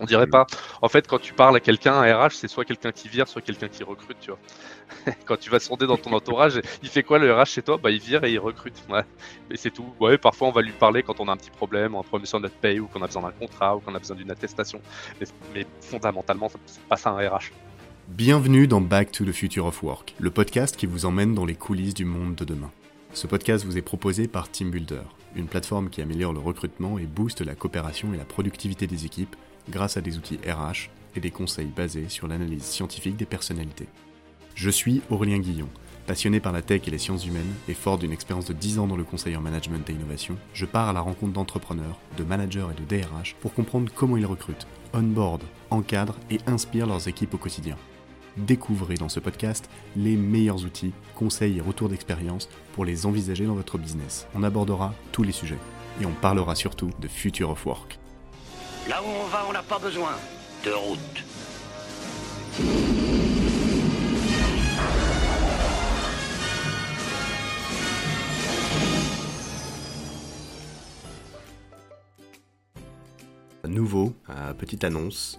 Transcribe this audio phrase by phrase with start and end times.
[0.00, 0.46] On dirait pas.
[0.80, 3.42] En fait, quand tu parles à quelqu'un, un RH, c'est soit quelqu'un qui vire, soit
[3.42, 4.38] quelqu'un qui recrute, tu vois.
[5.26, 7.76] quand tu vas sonder dans ton entourage, il fait quoi le RH chez toi?
[7.76, 8.82] Bah, il vire et il recrute.
[8.88, 9.02] Ouais.
[9.50, 9.84] Et c'est tout.
[10.00, 12.40] Ouais, parfois on va lui parler quand on a un petit problème, un problème sur
[12.40, 14.80] notre paye, ou qu'on a besoin d'un contrat, ou qu'on a besoin d'une attestation.
[15.20, 17.52] Mais, mais fondamentalement, c'est pas ça un RH.
[18.08, 21.54] Bienvenue dans Back to the Future of Work, le podcast qui vous emmène dans les
[21.54, 22.70] coulisses du monde de demain.
[23.12, 25.02] Ce podcast vous est proposé par Team Builder,
[25.36, 29.36] une plateforme qui améliore le recrutement et booste la coopération et la productivité des équipes
[29.70, 33.88] grâce à des outils RH et des conseils basés sur l'analyse scientifique des personnalités.
[34.54, 35.68] Je suis Aurélien Guillon.
[36.06, 38.86] Passionné par la tech et les sciences humaines et fort d'une expérience de 10 ans
[38.86, 42.66] dans le conseil en management et innovation, je pars à la rencontre d'entrepreneurs, de managers
[42.72, 47.38] et de DRH pour comprendre comment ils recrutent, onboard, encadrent et inspirent leurs équipes au
[47.38, 47.76] quotidien.
[48.36, 53.54] Découvrez dans ce podcast les meilleurs outils, conseils et retours d'expérience pour les envisager dans
[53.54, 54.26] votre business.
[54.34, 55.58] On abordera tous les sujets
[56.00, 57.99] et on parlera surtout de Future of Work.
[58.88, 60.16] Là où on va, on n'a pas besoin
[60.64, 60.98] de route.
[73.68, 75.38] Nouveau, euh, petite annonce,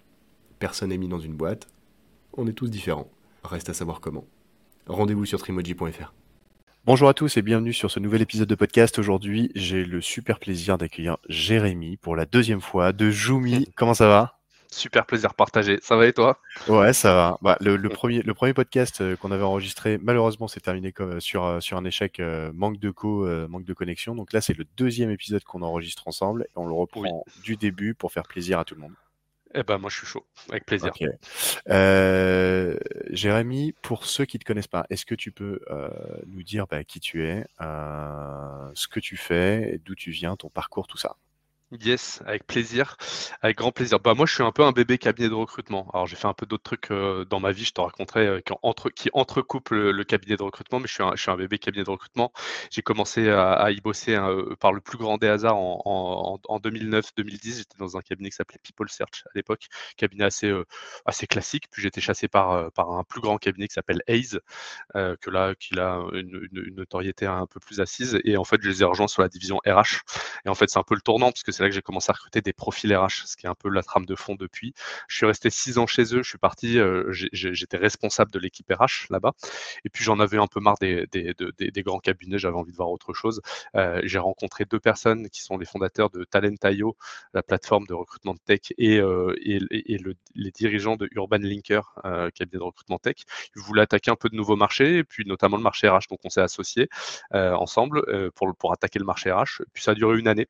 [0.61, 1.67] personne n'est mis dans une boîte,
[2.33, 3.09] on est tous différents.
[3.43, 4.25] Reste à savoir comment.
[4.85, 6.13] Rendez-vous sur trimoji.fr.
[6.85, 8.99] Bonjour à tous et bienvenue sur ce nouvel épisode de podcast.
[8.99, 13.69] Aujourd'hui, j'ai le super plaisir d'accueillir Jérémy pour la deuxième fois de Joumi.
[13.75, 14.37] Comment ça va?
[14.69, 15.79] Super plaisir partagé.
[15.81, 16.37] Ça va et toi?
[16.67, 17.37] Ouais, ça va.
[17.41, 21.19] Bah, le, premier, le premier podcast euh, qu'on avait enregistré, malheureusement, s'est terminé comme, euh,
[21.19, 22.21] sur, euh, sur un échec,
[22.53, 24.13] manque de co, manque de connexion.
[24.13, 27.95] Donc là, c'est le deuxième épisode qu'on enregistre ensemble et on le reprend du début
[27.95, 28.93] pour faire plaisir à tout le monde.
[29.53, 30.91] Eh ben moi je suis chaud, avec plaisir.
[31.69, 32.77] Euh,
[33.09, 35.89] Jérémy, pour ceux qui ne te connaissent pas, est-ce que tu peux euh,
[36.27, 40.49] nous dire bah, qui tu es, euh, ce que tu fais, d'où tu viens, ton
[40.49, 41.17] parcours, tout ça?
[41.79, 42.97] Yes, avec plaisir,
[43.41, 43.97] avec grand plaisir.
[44.01, 45.89] Bah moi, je suis un peu un bébé cabinet de recrutement.
[45.93, 48.41] Alors, j'ai fait un peu d'autres trucs euh, dans ma vie, je te raconterai, euh,
[48.41, 51.37] qui, entre, qui entrecoupent le, cabinet de recrutement, mais je suis un, je suis un
[51.37, 52.33] bébé cabinet de recrutement.
[52.71, 56.59] J'ai commencé à, y bosser hein, euh, par le plus grand des hasards en, en,
[56.59, 57.59] 2009-2010.
[57.59, 60.53] J'étais dans un cabinet qui s'appelait People Search à l'époque, cabinet assez,
[61.05, 61.67] assez classique.
[61.71, 64.39] Puis j'étais chassé par, par un plus grand cabinet qui s'appelle Hayes,
[64.93, 68.19] que là, qui a une, une, notoriété un peu plus assise.
[68.25, 70.01] Et en fait, je les ai rejoints sur la division RH.
[70.45, 72.09] Et en fait, c'est un peu le tournant, parce que c'est là que j'ai commencé
[72.09, 74.73] à recruter des profils RH, ce qui est un peu la trame de fond depuis.
[75.07, 78.65] Je suis resté six ans chez eux, je suis parti, euh, j'étais responsable de l'équipe
[78.67, 79.33] RH là-bas,
[79.85, 81.05] et puis j'en avais un peu marre des,
[81.85, 83.41] grands cabinets, j'avais envie de voir autre chose.
[83.75, 86.97] Euh, j'ai rencontré deux personnes qui sont les fondateurs de Talent.io,
[87.35, 91.93] la plateforme de recrutement de tech, et, euh, les dirigeants de Urban Linker,
[92.33, 93.17] cabinet de recrutement tech.
[93.55, 96.21] Ils voulaient attaquer un peu de nouveaux marchés, et puis notamment le marché RH, donc
[96.23, 96.89] on s'est associés
[97.31, 99.61] ensemble pour attaquer le marché RH.
[99.73, 100.47] Puis ça a duré une année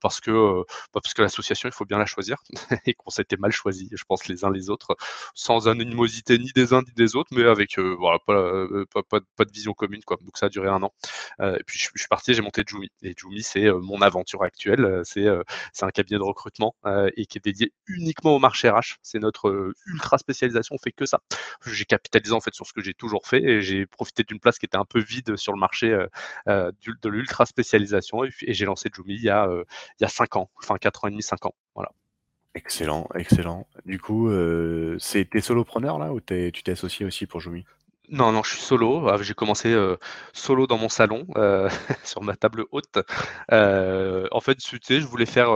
[0.00, 2.36] parce que euh, bah, parce que l'association, il faut bien la choisir
[2.86, 4.96] et qu'on s'était mal choisi, je pense, les uns les autres,
[5.34, 7.96] sans animosité ni des uns ni des autres, mais avec euh,
[8.28, 10.02] euh, pas, pas, de vision commune.
[10.04, 10.16] Quoi.
[10.22, 10.92] Donc ça a duré un an.
[11.40, 12.88] et puis je, suis parti, j'ai monté Jumi.
[13.02, 15.02] Et Jumi, c'est mon aventure actuelle.
[15.04, 15.26] C'est
[15.72, 16.74] c'est un cabinet de recrutement
[17.16, 18.96] et qui est dédié uniquement au marché RH.
[19.02, 21.20] C'est notre ultra spécialisation, on fait que ça.
[21.66, 24.58] J'ai capitalisé en fait sur ce que j'ai toujours fait et j'ai profité d'une place
[24.58, 25.88] qui était un peu vide sur le marché
[26.46, 29.48] de l'ultra spécialisation et, j'ai lancé Jumi il y a,
[30.00, 31.54] il y a 5 ans, enfin 4 ans et demi, 5 ans.
[31.74, 31.92] Voilà.
[32.54, 33.68] Excellent, excellent.
[33.86, 37.64] Du coup, euh, c'est t'es solopreneur là ou tu t'es associé aussi pour Jumi
[38.10, 39.06] Non, non, je suis solo.
[39.08, 39.98] Ah, j'ai commencé, heu,
[40.32, 41.68] solo dans mon salon, heu,
[42.04, 42.98] sur ma table haute.
[43.52, 45.50] Heu, en fait, tu sais, je voulais faire,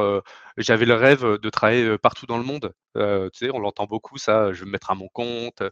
[0.58, 2.74] j'avais le rêve, de travailler, partout dans le monde.
[2.94, 3.00] Tu
[3.32, 5.62] sais, on l'entend beaucoup ça, je vais me mettre à mon compte,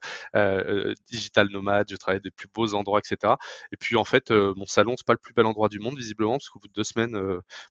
[1.11, 3.39] digital nomade, je travaille des plus beaux endroits et cetera
[3.73, 6.33] et puis en fait, mon salon, c'est pas le plus bel endroit du monde visiblement
[6.33, 7.13] parce qu'au bout de 2 semaines,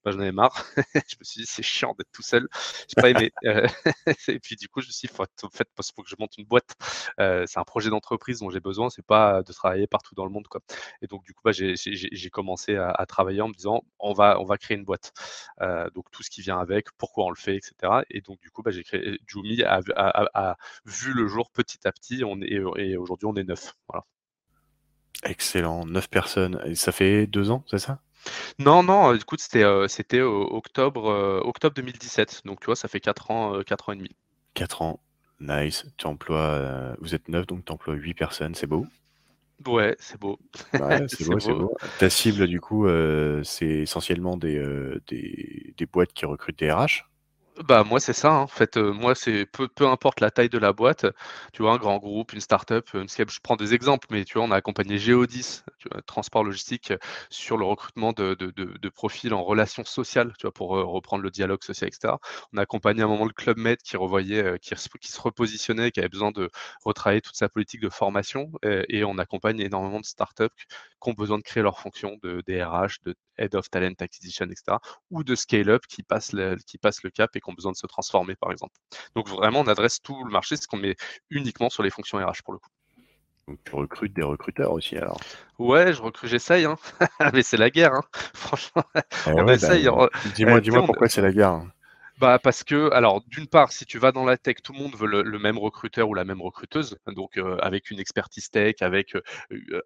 [0.04, 0.54] bah, j'en avais marre.
[1.08, 2.48] Je me suis dit: «C'est chiant d'être tout seul».
[2.88, 3.32] J'ai pas aimé,
[4.28, 6.38] et puis du coup, je me suis dit: «Faut en fait, faut que je monte
[6.38, 6.76] une boîte».
[7.18, 10.48] C'est un projet d'entreprise dont j'ai besoin, c'est pas de travailler partout dans le monde,
[10.48, 10.62] quoi.
[11.01, 14.40] Et donc du coup, bah, j'ai commencé à à travailler en me disant: «On va
[14.40, 15.13] on va créer une boîte».
[15.62, 18.04] Heu, donc tout ce qui vient avec, pourquoi on le fait, et cetera.
[18.10, 21.50] Et donc du coup, bah, j'ai créé Joomy a a a a vu le jour
[21.51, 22.24] petit à petit.
[22.25, 22.48] On est
[22.78, 24.06] et aujourd'hui, on est 9, voilà.
[25.24, 28.00] Excellent, 9 personnes et ça fait 2 ans, c'est ça?
[28.60, 32.42] Non, non, écoute, c'était, heu, c'était o octobre, heu, octobre 2017.
[32.45, 34.10] Donc tu vois, ça fait 4 ans, heu, 4 ans et demi.
[34.54, 35.00] 4 ans,
[35.40, 35.86] nice.
[35.98, 38.86] Tu emploies, heu, vous êtes 9 donc tu emploies 8 personnes, c'est beau.
[39.68, 40.40] Ouais, c'est beau.
[40.78, 41.70] Ouais, c'est beau, c'est beau.
[41.70, 41.78] beau.
[41.98, 46.72] Ta cible du coup, heu, c'est essentiellement des, heu, des des boîtes qui recrutent des
[46.72, 47.10] RH?
[47.68, 48.40] Bah, moi, c'est ça, hein.
[48.44, 51.06] En fait, heu, moi, c'est peu peu importe la taille de la boîte,
[51.52, 54.52] tu vois, un grand groupe, une start-up, je prends des exemples, mais tu vois, on
[54.52, 55.62] a accompagné Géodis,
[56.06, 56.94] transport logistique,
[57.30, 61.62] sur le recrutement de profils en relations sociales, tu vois, pour, heu, reprendre le dialogue
[61.64, 62.20] social et cetera.
[62.54, 65.12] On a accompagné à un moment le Club Med qui revoyait, heu, qui se qui
[65.12, 66.50] se repositionnait, qui avait besoin de
[66.86, 70.54] retravailler toute sa politique de formation, et on accompagne énormément de start-up
[71.01, 74.56] qui ont besoin de créer leur fonction de DRH, de Head of Talent Acquisition et
[74.56, 77.72] cetera ou de scale-up qui passent le qui passent le cap et qui ont besoin
[77.72, 78.75] de se transformer, par exemple.
[79.16, 80.96] Donc vraiment, on adresse tout le marché, ce qu'on met
[81.30, 82.69] uniquement sur les fonctions RH pour le coup.
[83.48, 85.19] Donc tu recrutes des recruteurs aussi alors?
[85.57, 86.78] Ouais, je recrute, j'essaye, hein,
[87.34, 88.04] mais c'est la guerre, hein.
[88.36, 88.84] Franchement,
[89.25, 90.10] on ouais, bah, dis-moi
[90.62, 91.63] sais, dis-moi pourquoi c'est la guerre?
[92.19, 94.95] Bah, parce que alors d'une part, si tu vas dans la tech, tout le monde
[94.95, 99.16] veut le même recruteur ou la même recruteuse, donc heu, avec une expertise tech, avec,
[99.16, 99.24] heu,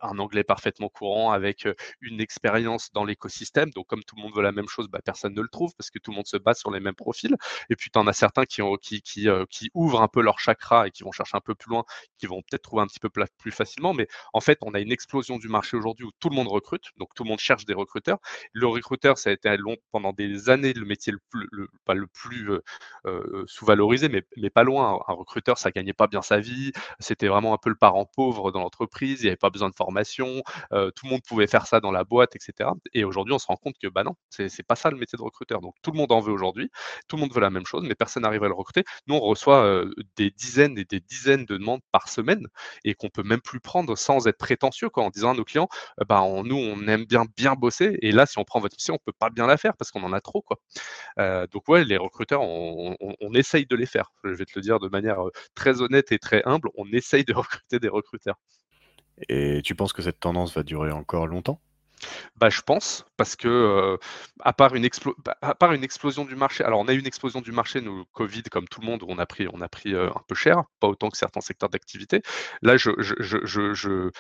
[0.02, 3.70] un anglais parfaitement courant, avec, heu, une expérience dans l'écosystème.
[3.72, 5.92] Donc comme tout le monde veut la même chose, bah, personne ne le trouve parce
[5.92, 7.36] que tout le monde se base sur les mêmes profils
[7.70, 10.40] et puis tu en as certains qui ont qui qui, qui ouvrent un peu leur
[10.40, 11.84] chakra et qui vont chercher un peu plus loin,
[12.18, 13.94] qui vont peut-être trouver un petit peu plus facilement.
[13.94, 16.86] Mais en fait, on a une explosion du marché aujourd'hui où tout le monde recrute,
[16.98, 18.18] donc tout le monde cherche des recruteurs.
[18.54, 21.94] Le recruteur, ça a été long pendant des années le métier le plus le pas
[21.94, 22.64] le plus, heu
[23.08, 25.00] heu, sous-valorisé, mais mais pas loin.
[25.08, 28.52] Un recruteur, ça gagnait pas bien sa vie, c'était vraiment un peu le parent pauvre
[28.52, 30.42] dans l'entreprise, il y avait pas besoin de formation,
[30.72, 33.48] tout le monde pouvait faire ça dans la boîte et cetera et aujourd'hui, on se
[33.48, 35.62] rend compte que, bah, non, c'est pas ça le métier de recruteur.
[35.62, 36.70] Donc tout le monde en veut aujourd'hui,
[37.08, 38.84] tout le monde veut la même chose, mais personne n'arrive à le recruter.
[39.08, 39.84] Nous, on reçoit,
[40.18, 42.48] des dizaines et des dizaines de demandes par semaine
[42.84, 45.68] et qu'on peut même plus prendre sans être prétentieux, quoi, en disant à nos clients:
[46.02, 48.76] «Heu, bah, on nous, on aime bien, bien bosser et là, si on prend votre
[48.78, 50.58] mission, on peut pas bien la faire parce qu'on en a trop, quoi».
[51.52, 54.12] Donc ouais, les recruteurs, on on on essaye de les faire.
[54.24, 57.24] Je vais te le dire de manière, heu, très honnête et très humble, on essaye
[57.26, 58.38] de recruter des recruteurs.
[59.30, 61.62] Et tu penses que cette tendance va durer encore longtemps?
[62.36, 64.00] Bah, je pense, parce que, heu,
[64.40, 67.00] à part une explo bah, à part une explosion du marché alors on a eu
[67.00, 69.62] une explosion du marché, nous, covid, comme tout le monde, où on a pris on
[69.62, 72.22] a pris, heu, un peu cher, pas autant que certains secteurs d'activité.
[72.62, 74.12] Là, je je je je je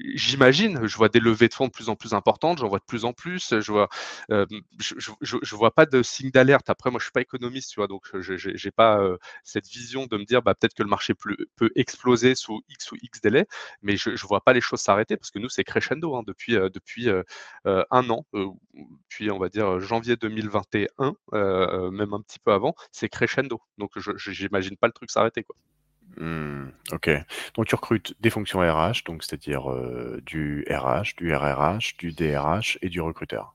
[0.00, 2.84] j'imagine, je vois des levées de fonds de plus en plus importantes, j'en vois de
[2.84, 3.88] plus en plus, je vois,
[4.30, 4.46] hem,
[4.80, 6.70] je vois pas de signe d'alerte.
[6.70, 7.88] Après, moi, je suis pas économiste, tu vois?
[7.88, 11.70] Donc, j'ai pas, heu, cette vision de me dire: «Bah, peut-être que le marché peut
[11.76, 13.46] exploser sous X ou X délai»,
[13.82, 16.56] mais je je vois pas les choses s'arrêter parce que nous, c'est crescendo, hein, depuis,
[16.56, 17.08] heu, depuis,
[17.64, 18.24] 1 an,
[19.08, 23.60] puis on va dire janvier 2021, heu, même un petit peu avant, c'est crescendo.
[23.78, 25.56] Donc j'imagine pas le truc s'arrêter, quoi.
[26.16, 27.10] Mmh, OK.
[27.54, 32.78] Donc tu recrutes des fonctions RH, donc c'est-à-dire, heu, du RH, du RRH, du DRH
[32.82, 33.54] et du recruteur?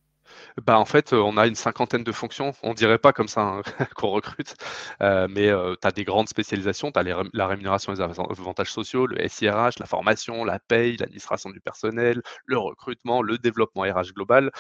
[0.64, 2.52] Bah, en fait, heu, on a une cinquantaine de fonctions.
[2.64, 3.62] On dirait pas comme ça, hein,
[3.96, 4.56] qu'on recrute,
[5.02, 6.92] heu, mais heu, tu as des grandes spécialisations.
[6.92, 7.04] Tu as
[7.34, 12.58] la rémunération avan avantages sociaux, le SIRH, la formation, la paye, l'administration du personnel, le
[12.58, 14.52] recrutement, le développement RH global,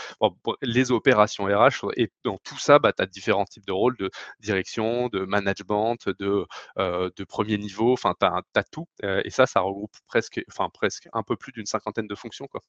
[0.61, 4.09] les opérations RH et dans tout ça, bah, tu as différents types de rôles de
[4.39, 6.45] direction, de management, de,
[6.77, 10.41] de 1er niveau, enfin, tu as tout, et ça, ça regroupe presque
[10.73, 12.61] presque, un peu plus d'une cinquantaine de fonctions, quoi.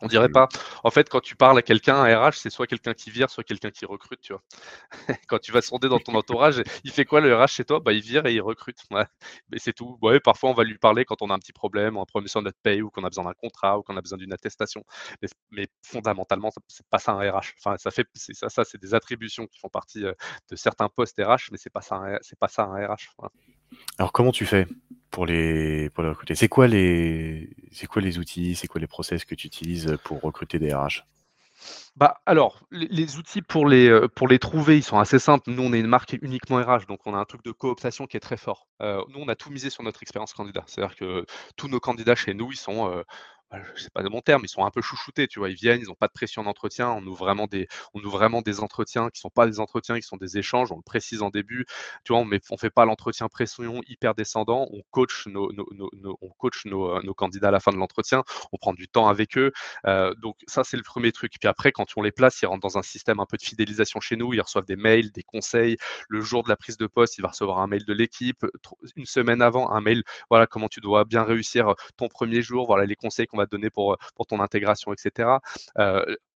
[0.00, 0.48] On dirait pas.
[0.84, 3.42] En fait, quand tu parles à quelqu'un, un RH, c'est soit quelqu'un qui vire, soit
[3.42, 4.42] quelqu'un qui recrute, tu vois?
[5.28, 7.80] Quand tu vas sonder dans ton entourage, il fait quoi le RH chez toi?
[7.80, 8.78] Bah, il vire et il recrute,
[9.50, 9.98] mais c'est tout.
[10.02, 12.42] Ouais, parfois on va lui parler quand on a un petit problème, un problème sur
[12.42, 14.84] notre paye ou qu'on a besoin d'un contrat ou qu'on a besoin d'une attestation,
[15.22, 17.54] mais mais fondamentalement, c'est pas ça un RH.
[17.58, 20.14] Enfin, ça fait c'est ça ça, c'est des attributions qui font partie, heu,
[20.50, 23.08] de certains postes RH, mais c'est pas ça c'est pas ça un RH.
[23.98, 24.66] Alors comment tu fais
[25.10, 26.34] pour les pour recruter?
[26.34, 27.48] C'est quoi les
[28.18, 31.04] outils, c'est quoi les process que tu utilises, pour recruter des RH?
[31.96, 35.50] Bah, alors, les outils pour les, heu, pour les trouver, ils sont assez simples.
[35.50, 38.16] Nous, on est une marque uniquement RH, donc on a un truc de cooptation qui
[38.16, 38.68] est très fort.
[38.80, 40.62] Heu, nous, on a tout misé sur notre expérience candidat.
[40.66, 43.04] C'est-à-dire que tous nos candidats chez nous, ils sont, heu,
[43.50, 45.48] bah, je sais pas le bon terme, ils sont un peu chouchoutés, tu vois?
[45.48, 46.90] Ils viennent, ils ont pas de pression d'entretien.
[46.90, 50.02] On ouvre vraiment des on ouvre vraiment des entretiens qui sont pas des entretiens, qui
[50.06, 50.70] sont des échanges.
[50.70, 51.64] On le précise en début.
[52.04, 52.20] Tu vois?
[52.22, 54.68] On on fait pas l'entretien pression hyper descendant.
[54.72, 55.50] On coach nos
[56.20, 58.22] on coach heu, nos candidats à la fin de l'entretien.
[58.52, 59.52] On prend du temps avec eux.
[59.86, 61.32] Heu, donc ça, c'est le premier truc.
[61.40, 64.00] Puis après, quand on les place, ils rentrent dans un système un peu de fidélisation
[64.00, 64.34] chez nous.
[64.34, 65.76] Ils reçoivent des mails, des conseils.
[66.08, 68.44] Le jour de la prise de poste, il va recevoir un mail de l'équipe.
[68.96, 72.84] une semaine avant, un mail, voilà, comment tu dois bien réussir ton premier jour, voilà
[72.86, 75.38] les conseils qu'on va donner pour, pour ton intégration, etc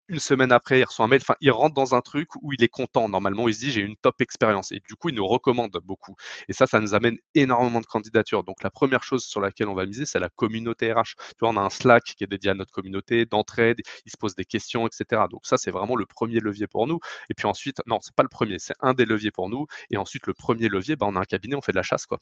[0.09, 2.63] une semaine après, il reçoit un mail, enfin, il rentre dans un truc où il
[2.63, 3.07] est content.
[3.07, 4.71] Normalement, il se dit, j'ai une top expérience.
[4.71, 6.15] Et du coup, il nous recommande beaucoup.
[6.47, 8.43] Et ça, ça nous amène énormément de candidatures.
[8.43, 11.15] Donc, la première chose sur laquelle on va miser, c'est la communauté RH.
[11.15, 14.17] Tu vois, on a un Slack qui est dédié à notre communauté, d'entraide, il se
[14.17, 15.23] pose des questions, etc.
[15.29, 16.99] Donc, ça, c'est vraiment le premier levier pour nous.
[17.29, 19.67] Et puis ensuite, non, c'est pas le premier, c'est un des leviers pour nous.
[19.91, 22.05] Et ensuite, le premier levier, bah, on a un cabinet, on fait de la chasse,
[22.05, 22.19] quoi.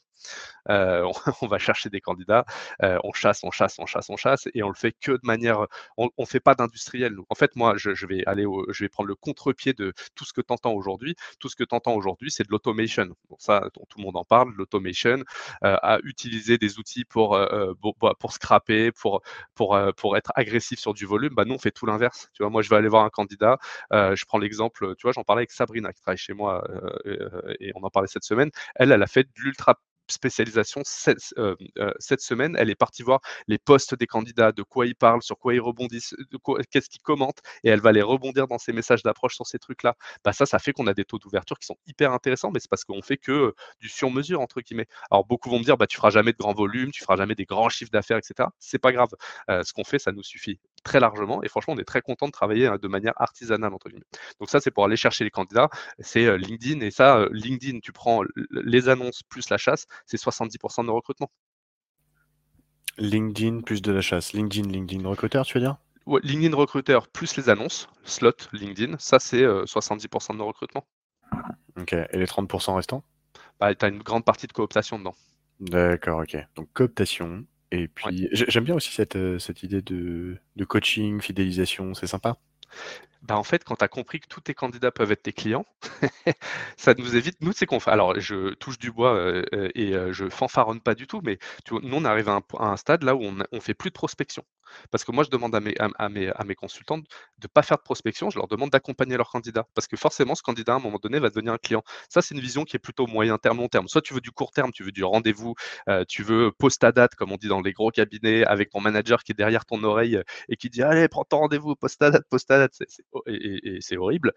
[0.68, 1.10] Euh,
[1.42, 2.44] on, va chercher des candidats,
[2.82, 5.20] euh, on chasse, on chasse, on chasse, on chasse, et on le fait que de
[5.22, 5.66] manière,
[5.96, 7.16] on, on fait pas d'industriel.
[7.30, 10.40] En fait, moi, je, vais aller je vais prendre le contre-pied de tout ce que
[10.40, 11.14] tu entends aujourd'hui.
[11.40, 13.08] Tout ce que tu entends aujourd'hui, c'est de l'automation.
[13.38, 15.24] ça, tout le monde en parle, l'automation,
[15.64, 19.22] euh, à utiliser des outils pour, euh, euh, bah, pour, scraper, pour,
[19.54, 21.34] pour, pour être agressif sur du volume.
[21.34, 22.28] Bah, nous, on fait tout l'inverse.
[22.34, 23.58] Tu vois, moi, je vais aller voir un candidat.
[23.92, 26.64] je prends l'exemple, tu vois, j'en parlais avec Sabrina qui travaille chez moi
[27.60, 28.50] et on en parlait cette semaine.
[28.74, 29.78] Elle, elle a fait de l'ultra
[30.10, 31.18] spécialisation cette,
[31.98, 32.56] cette, semaine.
[32.58, 35.60] Elle est partie voir les postes des candidats, de quoi ils parlent, sur quoi ils
[35.60, 36.14] rebondissent,
[36.70, 39.94] qu'est-ce qu'ils commentent, et elle va les rebondir dans ses messages d'approche sur ces trucs-là.
[40.24, 42.70] Bah, ça, ça fait qu'on a des taux d'ouverture qui sont hyper intéressants, mais c'est
[42.70, 44.86] parce qu'on fait que du sur-mesure, entre guillemets.
[45.10, 47.34] Alors, beaucoup vont me dire, bah, tu feras jamais de grands volumes, tu feras jamais
[47.34, 48.48] des grands chiffres d'affaires, etc.
[48.58, 49.10] C'est pas grave.
[49.48, 52.32] ce qu'on fait, ça nous suffit très largement, et franchement, on est très content de
[52.32, 54.06] travailler hein, de manière artisanale, entre guillemets.
[54.40, 55.68] Donc ça, c'est pour aller chercher les candidats,
[55.98, 60.86] c'est LinkedIn, et ça, LinkedIn, tu prends les annonces plus la chasse, c'est 70% de
[60.86, 61.30] nos recrutements.
[62.98, 64.32] LinkedIn plus de la chasse.
[64.32, 65.76] LinkedIn, LinkedIn recruteur, tu veux dire?
[66.22, 70.86] LinkedIn recruteur plus les annonces, slot LinkedIn, ça c'est 70% de nos recrutements.
[71.78, 73.04] Ok, et les 30% restants?
[73.60, 75.14] Bah, Tu as une grande partie de cooptation dedans.
[75.60, 76.36] D'accord, ok.
[76.56, 81.94] Donc cooptation, et puis j'aime bien aussi cette, euh, cette idée de, de coaching, fidélisation,
[81.94, 82.38] c'est sympa.
[83.22, 85.66] Bah, en fait, quand tu as compris que tous tes candidats peuvent être tes clients,
[86.76, 87.90] ça nous évite, nous, c'est qu'on fait.
[87.90, 91.38] Alors, je touche du bois euh, euh, et euh, je fanfaronne pas du tout, mais
[91.64, 94.44] tu nous, on arrive à un, stade là où on, on fait plus de prospection.
[94.90, 97.04] Parce que moi, je demande à mes, à, mes, à mes consultants de
[97.42, 99.66] ne pas faire de prospection, je leur demande d'accompagner leurs candidats.
[99.74, 101.82] Parce que forcément, ce candidat, à un moment donné, va devenir un client.
[102.08, 103.88] Ça, c'est une vision qui est plutôt moyen terme, long terme.
[103.88, 105.54] Soit tu veux du court terme, tu veux du rendez-vous,
[106.08, 109.22] tu veux post à date, comme on dit dans les gros cabinets, avec ton manager
[109.24, 112.24] qui est derrière ton oreille et qui dit Allez, prends ton rendez-vous, post à date,
[112.28, 112.74] post à date.
[113.26, 114.32] Et, c'est horrible.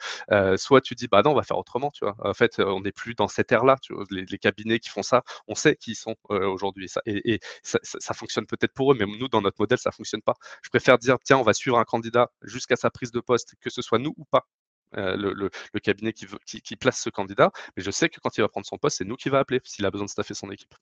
[0.58, 2.16] soit tu dis, bah non, on va faire autrement, tu vois.
[2.24, 3.76] En fait, on n'est plus dans cette ère-là.
[4.10, 6.90] Les, cabinets qui font ça, on sait qui ils sont aujourd'hui.
[7.06, 10.36] Et, ça, fonctionne peut-être pour eux, mais nous, dans notre modèle, ça fonctionne pas.
[10.64, 13.70] Je préfère dire, tiens, on va suivre un candidat jusqu'à sa prise de poste, que
[13.70, 14.48] ce soit nous ou pas.
[14.94, 18.38] le, le, cabinet qui, veut, qui, qui, place ce candidat, mais je sais que quand
[18.38, 20.34] il va prendre son poste, c'est nous qui va appeler s'il a besoin de staffer
[20.34, 20.76] son équipe.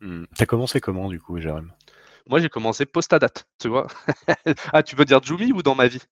[0.00, 0.24] Mmh.
[0.34, 1.72] Tu as commencé comment du coup, Jérôme
[2.28, 3.86] Moi, j'ai commencé post à date, tu vois.
[4.72, 6.02] ah, tu veux dire Jumi ou dans ma vie?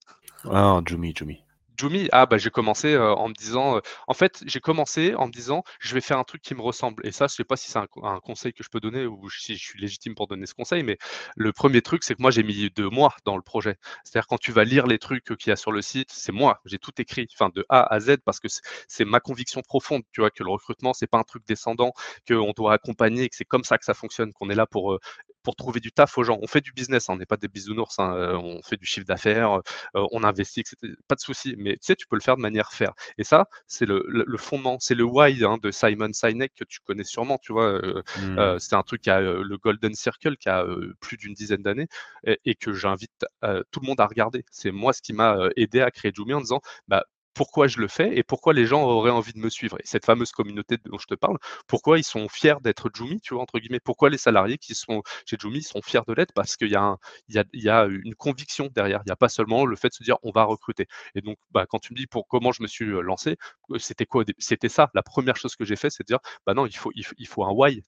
[0.45, 1.44] Ah, Jumi, Jumi.
[1.77, 5.65] Jumi, ah bah j'ai commencé en me disant, en fait j'ai commencé en me disant
[5.81, 7.79] je vais faire un truc qui me ressemble et ça je sais pas si c'est
[7.79, 10.83] un, conseil que je peux donner ou si je suis légitime pour donner ce conseil,
[10.85, 10.99] mais
[11.37, 13.77] le premier truc c'est que moi j'ai mis deux mois dans le projet.
[14.05, 16.61] C'est-à-dire quand tu vas lire les trucs qu'il y a sur le site, c'est moi,
[16.65, 18.49] j'ai tout écrit, enfin de A à Z parce que
[18.89, 21.93] c'est ma conviction profonde, tu vois, que le recrutement c'est pas un truc descendant,
[22.29, 24.99] qu'on doit accompagner, que c'est comme ça que ça fonctionne, qu'on est là pour
[25.45, 26.39] pour trouver du taf aux gens.
[26.43, 28.87] On fait du business, hein, on n'est pas des bisounours, hein, euh, on fait du
[28.87, 29.61] chiffre d'affaires,
[29.95, 30.77] euh, on investit, etc.
[31.07, 32.95] Pas de souci, mais tu sais, tu peux le faire de manière faire.
[33.19, 34.03] Et ça, c'est le,
[34.39, 37.65] fondement, c'est le why hein, de Simon Sinek que tu connais sûrement, tu vois.
[37.67, 38.59] Euh, mmh.
[38.59, 40.65] c'est un truc qui a le Golden Circle qui a
[41.01, 41.89] plus d'une dizaine d'années
[42.25, 43.27] et, que j'invite
[43.71, 44.45] tout le monde à regarder.
[44.51, 47.05] C'est moi ce qui m'a aidé à créer Jumi en disant, bah,
[47.35, 49.77] pourquoi je le fais et pourquoi les gens auraient envie de me suivre.
[49.81, 53.35] Et cette fameuse communauté dont je te parle, pourquoi ils sont fiers d'être Jumi, tu
[53.35, 56.33] vois, entre guillemets, pourquoi les salariés qui sont chez Jumi sont fiers de l'être?
[56.33, 59.01] Parce qu'il y, a une conviction derrière.
[59.05, 60.87] Il n'y a pas seulement le fait de se dire on va recruter.
[61.15, 63.37] Et donc, bah, quand tu me dis pour comment je me suis lancé,
[63.79, 64.91] c'était quoi C'était ça.
[64.95, 67.83] La première chose que j'ai fait, c'est de dire bah non, il faut, un why.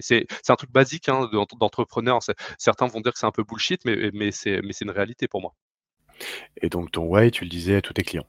[0.00, 2.20] C'est un truc basique hein, d'entrepreneur.
[2.58, 5.54] Certains vont dire que c'est un peu bullshit, mais, mais c'est une réalité pour moi.
[6.60, 8.26] Et donc ton why, tu le disais à tous tes clients?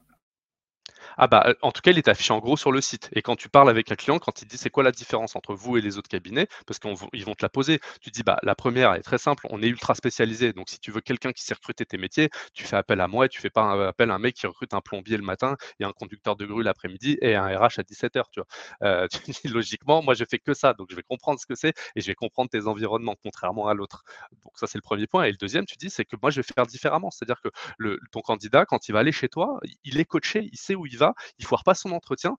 [1.22, 3.10] Ah bah, euh, en tout cas, il est affiché en gros sur le site.
[3.12, 5.54] Et quand tu parles avec un client, quand il dit c'est quoi la différence entre
[5.54, 8.54] vous et les autres cabinets, parce qu'ils vont te la poser, tu dis bah la
[8.54, 10.54] première est très simple, on est ultra spécialisé.
[10.54, 13.26] Donc si tu veux quelqu'un qui sait recruter tes métiers, tu fais appel à moi
[13.26, 15.84] et tu fais pas appel à un mec qui recrute un plombier le matin et
[15.84, 18.24] un conducteur de grue l'après-midi et un RH à 17h.
[18.32, 18.40] Tu.
[18.82, 19.06] Euh,
[19.44, 22.06] logiquement, moi je fais que ça, donc je vais comprendre ce que c'est et je
[22.06, 24.04] vais comprendre tes environnements, contrairement à l'autre.
[24.44, 25.24] Donc ça c'est le premier point.
[25.24, 27.10] Et le deuxième, tu dis, c'est que moi je vais faire différemment.
[27.10, 30.58] C'est-à-dire que le, ton candidat, quand il va aller chez toi, il est coaché, il
[30.58, 32.36] sait où il va, il foire pas son entretien.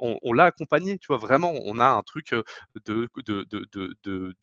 [0.00, 2.34] On, l'a accompagné, tu vois, vraiment, on a un truc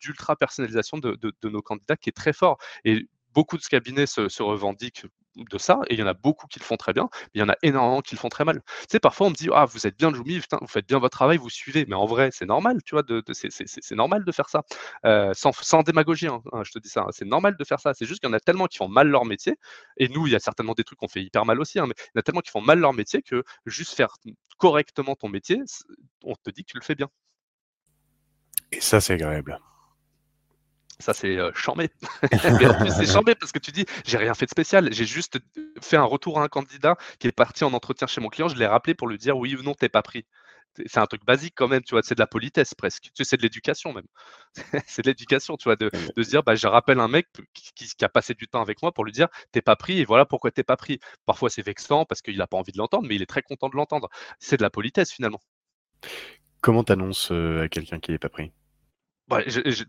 [0.00, 2.58] d'ultra personnalisation de, nos candidats qui est très fort.
[2.84, 5.06] Et beaucoup de cabinets se revendiquent
[5.36, 7.40] de ça, et il y en a beaucoup qui le font très bien, mais il
[7.40, 8.62] y en a énormément qui le font très mal.
[8.80, 11.16] Tu sais, parfois on me dit Ah, vous êtes bien Joumi, vous faites bien votre
[11.16, 14.48] travail, vous suivez, mais en vrai, c'est normal, tu vois, de, c'est normal de faire
[14.48, 14.62] ça.
[15.04, 17.80] Euh, sans, sans, démagogie, hein, hein, je te dis ça, hein, c'est normal de faire
[17.80, 17.94] ça.
[17.94, 19.56] C'est juste qu'il y en a tellement qui font mal leur métier,
[19.96, 21.88] et nous, il y a certainement des trucs qu'on fait hyper mal aussi, mais il
[21.88, 24.16] y en a tellement qui font mal leur métier que juste faire
[24.58, 25.62] correctement ton métier,
[26.24, 27.08] on te dit que tu le fais bien.
[28.72, 29.58] Et ça, c'est agréable.
[30.98, 31.90] Ça, c'est euh, chambé.
[32.96, 34.92] c'est chambé parce que tu dis, j'ai rien fait de spécial.
[34.92, 35.38] J'ai juste
[35.80, 38.48] fait un retour à un candidat qui est parti en entretien chez mon client.
[38.48, 40.24] Je l'ai rappelé pour lui dire oui ou non, t'es pas pris.
[40.86, 43.04] C'est un truc basique quand même, tu vois, c'est de la politesse presque.
[43.04, 44.04] Tu sais, c'est de l'éducation même.
[44.86, 47.88] c'est de l'éducation, tu vois, de, de, se dire, bah, je rappelle un mec qui,
[47.88, 50.26] qui, a passé du temps avec moi pour lui dire, t'es pas pris et voilà
[50.26, 51.00] pourquoi t'es pas pris.
[51.24, 53.70] Parfois, c'est vexant parce qu'il n'a pas envie de l'entendre, mais il est très content
[53.70, 54.10] de l'entendre.
[54.38, 55.40] C'est de la politesse finalement.
[56.60, 58.52] Comment t'annonces euh, à quelqu'un qui n'est pas pris?
[59.28, 59.42] Bah,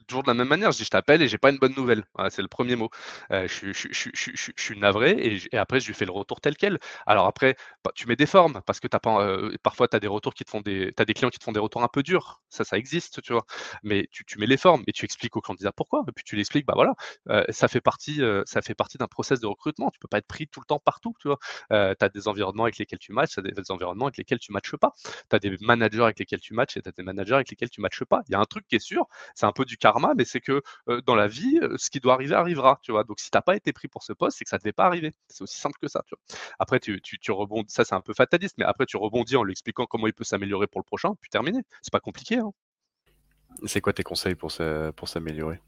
[0.08, 2.03] toujours de la même manière, je dis je t'appelle et j'ai pas une bonne nouvelle.
[2.29, 2.89] c'est le premier mot.
[3.32, 5.12] Euh, je, je, je, je, suis navré
[5.51, 6.79] et, après je lui fais le retour tel quel.
[7.06, 10.00] Alors après, bah, tu mets des formes parce que as pas, euh, parfois tu as
[10.00, 11.88] des retours qui te font des, as des clients qui te font des retours un
[11.88, 12.41] peu durs.
[12.50, 13.46] Ça, ça existe, tu vois.
[13.84, 16.03] Mais tu, mets les formes et tu expliques au candidat pourquoi.
[16.08, 16.96] Et puis tu l'expliques, bah voilà,
[17.29, 19.91] euh, ça fait partie, ça fait partie d'un process de recrutement.
[19.91, 21.38] Tu peux pas être pris tout le temps partout, tu vois.
[21.70, 24.51] tu as des environnements avec lesquels tu matches, tu as des, environnements avec lesquels tu
[24.51, 24.94] matches pas.
[25.29, 27.70] Tu as des managers avec lesquels tu matches et tu as des managers avec lesquels
[27.70, 28.22] tu matches pas.
[28.27, 30.41] Il y a un truc qui est sûr, c'est un peu du karma, mais c'est
[30.41, 30.62] que
[31.05, 33.03] dans la vie, ce qui doit arriver arrivera, tu vois?
[33.03, 34.74] Donc si tu n'as pas été pris pour ce poste, c'est que ça ne devait
[34.74, 35.13] pas arriver.
[35.27, 36.03] C'est aussi simple que ça.
[36.60, 39.86] Après, tu, rebondis, ça c'est un peu fataliste, mais après tu rebondis en lui expliquant
[39.86, 41.62] comment il peut s'améliorer pour le prochain, puis terminer.
[41.81, 42.38] C'est pas compliqué.
[42.38, 42.51] Hein.
[43.65, 45.60] C'est quoi tes conseils pour s'améliorer?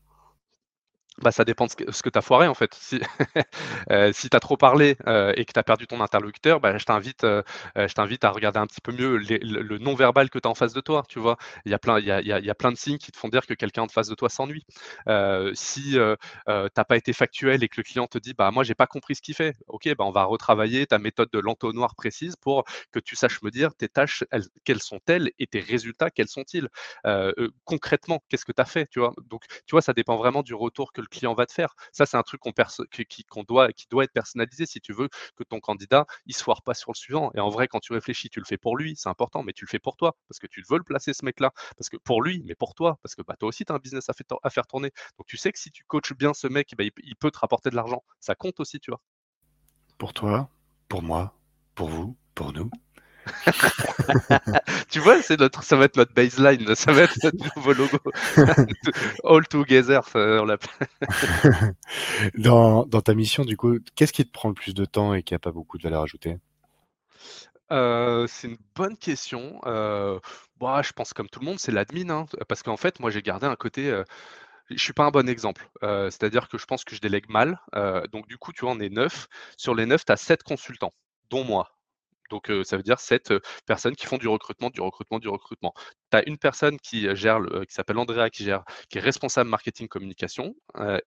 [1.22, 2.74] Bah, ça dépend de ce que, tu as foiré en fait.
[2.74, 3.00] Si,
[3.92, 6.78] euh, si tu as trop parlé euh, et que tu as perdu ton interlocuteur, bah,
[6.78, 7.44] je t'invite euh,
[7.76, 11.04] à regarder un petit peu mieux le, non-verbal que tu as en face de toi.
[11.08, 13.18] Tu vois, il y, a plein, y a, y a plein de signes qui te
[13.18, 14.66] font dire que quelqu'un en face de toi s'ennuie.
[15.54, 16.00] si tu
[16.48, 19.16] n'as pas été factuel et que le client te dit bah, Moi, j'ai pas compris
[19.16, 23.00] ce qu'il fait, ok, bah, on va retravailler ta méthode de l'entonnoir précise pour que
[23.00, 24.24] tu saches me dire tes tâches,
[24.64, 26.68] quelles sont-elles et tes résultats, quels sont-ils
[27.66, 30.54] Concrètement, qu'est-ce que tu as fait tu vois Donc, tu vois, ça dépend vraiment du
[30.54, 31.76] retour que le client va te faire.
[31.92, 35.60] Ça, c'est un truc qu'on doit, qui doit être personnalisé si tu veux que ton
[35.60, 37.32] candidat, il se foire pas sur le suivant.
[37.36, 39.66] Et en vrai, quand tu réfléchis, tu le fais pour lui, c'est important, mais tu
[39.66, 42.22] le fais pour toi, parce que tu veux le placer, ce mec-là, parce que pour
[42.22, 44.68] lui, mais pour toi, parce que bah, toi aussi, tu as un business à, faire
[44.68, 44.92] tourner.
[45.18, 47.70] Donc tu sais que si tu coaches bien ce mec, bah, il peut te rapporter
[47.70, 48.04] de l'argent.
[48.20, 49.02] Ça compte aussi, tu vois.
[49.98, 50.50] Pour toi,
[50.88, 51.34] pour moi,
[51.76, 52.70] pour vous, pour nous.
[54.90, 57.98] tu vois, c'est notre, ça va être notre baseline, ça va être notre nouveau logo.
[59.24, 60.20] All together, ça,
[62.38, 65.24] dans, dans, ta mission, du coup, qu'est-ce qui te prend le plus de temps et
[65.24, 66.38] qui n'a pas beaucoup de valeur ajoutée?
[67.72, 69.60] Euh, c'est une bonne question.
[69.66, 70.20] Euh,
[70.60, 73.22] bah, je pense comme tout le monde, c'est l'admin, hein, parce qu'en fait, moi, j'ai
[73.22, 73.90] gardé un côté.
[73.90, 74.04] Euh,
[74.70, 75.70] je suis pas un bon exemple.
[75.84, 77.60] Euh, c'est-à-dire que je pense que je délègue mal.
[78.12, 79.28] donc, du coup, tu vois, on est neuf.
[79.58, 80.94] Sur les neuf, tu as sept consultants,
[81.30, 81.70] dont moi.
[82.30, 83.34] Donc, ça veut dire sept
[83.66, 85.74] personnes qui font du recrutement, du recrutement, du recrutement.
[86.12, 89.88] Tu as une personne qui gère, qui s'appelle Andrea, qui gère, qui est responsable marketing
[89.88, 90.56] communication,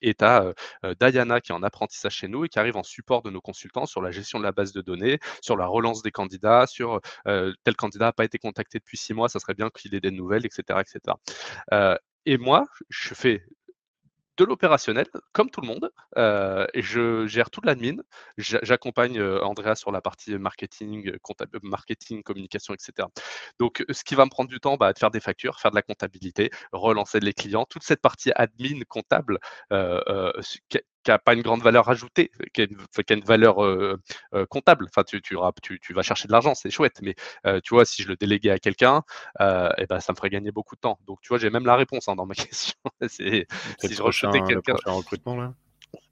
[0.01, 0.53] et tu as
[1.01, 3.87] Diana qui est en apprentissage chez nous et qui arrive en support de nos consultants
[3.87, 7.77] sur la gestion de la base de données, sur la relance des candidats, sur tel
[7.77, 10.47] candidat n'a pas été contacté depuis six mois, ça serait bien qu'il ait des nouvelles,
[10.47, 10.81] etc.
[10.81, 11.17] etc.
[12.27, 13.45] et moi, je fais
[14.37, 17.97] de l'opérationnel, comme tout le monde, euh, et je gère toute l'admin.
[18.39, 23.09] J'accompagne euh, Andrea sur la partie marketing, euh, marketing, communication, etc.
[23.59, 25.77] Donc, ce qui va me prendre du temps, bah, de faire des factures, faire de
[25.77, 29.39] la comptabilité, relancer les clients, toute cette partie admin comptable
[31.03, 32.67] qui n'a pas une grande valeur ajoutée, qui a
[33.11, 34.01] une, valeur euh,
[34.35, 34.87] euh, comptable.
[34.89, 35.37] Enfin, tu, tu,
[35.81, 37.15] tu, vas chercher de l'argent, c'est chouette, mais
[37.47, 39.03] euh, tu vois, si je le déléguais à quelqu'un,
[39.41, 40.99] eh ben, ça me ferait gagner beaucoup de temps.
[41.07, 42.75] Donc, tu vois, j'ai même la réponse hein, dans ma question.
[43.09, 43.45] si
[43.83, 44.75] je rejetais quelqu'un.
[44.87, 45.55] recrutement là?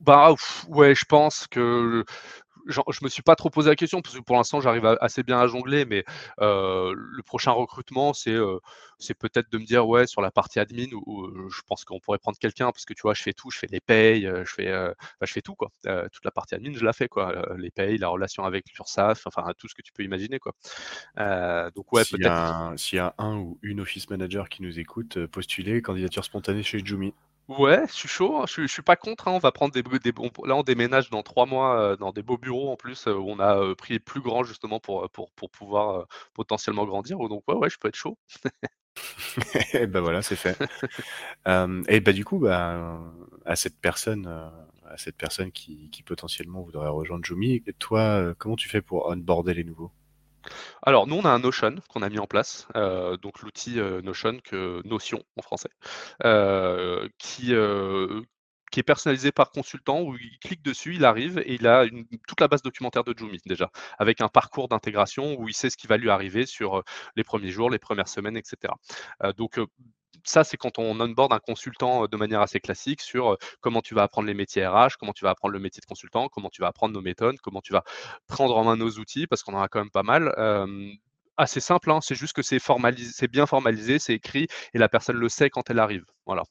[0.00, 0.35] Bah
[0.68, 2.05] ouais, je pense que
[2.70, 5.38] je me suis pas trop posé la question parce que pour l'instant j'arrive assez bien
[5.40, 6.04] à jongler, mais
[6.38, 8.37] le prochain recrutement c'est
[8.98, 12.18] c'est peut-être de me dire ouais sur la partie admin où, je pense qu'on pourrait
[12.18, 14.70] prendre quelqu'un parce que tu vois je fais tout, je fais les payes, je fais
[14.70, 17.98] bah, je fais tout quoi, toute la partie admin je la fais quoi, les payes,
[17.98, 20.52] la relation avec l'URSSAF, enfin tout ce que tu peux imaginer quoi.
[21.74, 22.72] donc ouais peut-être.
[22.76, 26.85] S'il y a un ou une office manager qui nous écoute, postuler candidature spontanée chez
[26.85, 27.14] Jumi.
[27.50, 29.26] Ouais, je suis chaud, hein, je, suis pas contre.
[29.26, 30.30] Hein, on va prendre des, bons.
[30.44, 33.40] Là, on déménage dans trois mois euh, dans des beaux bureaux en plus où on
[33.40, 37.18] a euh, pris plus grand justement pour, pour, pour pouvoir potentiellement grandir.
[37.18, 38.16] Donc ouais, ouais, je peux être chaud.
[39.74, 40.56] et ben voilà, c'est fait.
[41.88, 43.00] et bah du coup, bah,
[43.44, 48.68] à cette personne, à cette personne qui, qui potentiellement voudrait rejoindre Jumi, toi, comment tu
[48.68, 49.90] fais pour onboarder les nouveaux?
[50.83, 54.00] Alors, nous, on a un Notion qu'on a mis en place, euh, donc l'outil euh,
[54.03, 55.70] Notion, que Notion en français,
[56.24, 57.53] euh, qui,
[58.70, 61.87] qui est personnalisé par consultant où il clique dessus, il arrive et il a
[62.29, 65.76] toute la base documentaire de Jumi déjà, avec un parcours d'intégration où il sait ce
[65.76, 66.83] qui va lui arriver sur
[67.16, 68.72] les premiers jours, les premières semaines, etc.
[69.37, 69.59] donc
[70.24, 74.02] ça, c'est quand on onboard un consultant de manière assez classique sur comment tu vas
[74.02, 76.68] apprendre les métiers RH, comment tu vas apprendre le métier de consultant, comment tu vas
[76.68, 77.85] apprendre nos méthodes, comment tu vas
[78.26, 80.33] prendre en main nos outils, parce qu'on en a quand même pas mal.
[81.37, 85.16] assez simple, hein, c'est juste que c'est formalisé, bien formalisé, c'est écrit et la personne
[85.16, 86.04] le sait quand elle arrive.
[86.26, 86.42] Voilà.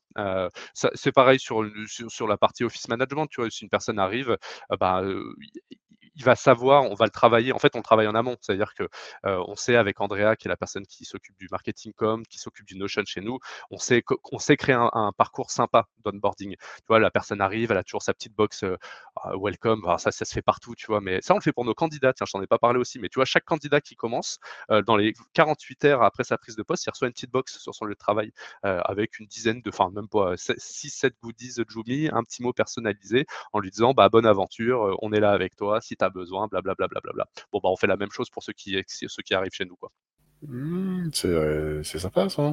[0.74, 3.28] c'est pareil sur, sur, la partie office management.
[3.28, 4.38] Tu vois, si une personne arrive,
[4.80, 5.04] bah,
[6.16, 7.52] il va savoir, on va le travailler.
[7.52, 8.36] En fait, on le travaille en amont.
[8.42, 8.84] C'est-à-dire que
[9.26, 12.40] euh, on sait avec Andrea, qui est la personne qui s'occupe du marketing com, qui
[12.40, 13.40] s'occupe du Notion chez nous,
[13.72, 16.56] on sait, qu'on sait créer un, parcours sympa d'onboarding.
[16.56, 18.78] Tu vois, la personne arrive, elle a toujours sa petite box euh,
[19.18, 19.84] ah, welcome.
[19.98, 21.02] ça, ça se fait partout, tu vois.
[21.02, 22.14] Mais ça, on le fait pour nos candidats.
[22.14, 23.00] Tiens, je t'en ai pas parlé aussi.
[23.00, 24.40] Mais tu vois, chaque candidat qui commence,
[24.72, 27.60] euh, dans les 48 heures après sa prise de poste, il reçoit une petite box
[27.60, 28.32] sur son lieu de travail
[28.64, 33.60] avec une dizaine de, enfin, même pas 6-7 goodies Jumi, un petit mot personnalisé en
[33.60, 35.80] lui disant, bah, bonne aventure, on est là avec toi.
[36.00, 36.88] Tu besoin, blablabla.
[36.88, 39.34] Bla, bla, bla, Bon, bah, on fait la même chose pour ceux qui, ceux qui
[39.34, 39.76] arrivent chez nous.
[39.76, 39.92] Quoi.
[40.42, 42.42] Mmh, c'est sympa ça.
[42.44, 42.52] Hein.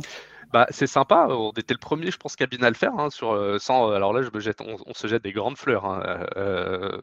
[0.52, 2.92] Bah, c'est sympa, on était le premier, je pense, cabine à le faire.
[2.98, 5.85] Hein, sur, euh, sans, alors là, je me jette, on, se jette des grandes fleurs.
[5.85, 7.00] Hein, euh, euh,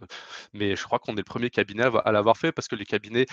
[0.54, 3.26] mais je crois qu'on est le premier cabinet à, l'avoir fait parce que les cabinets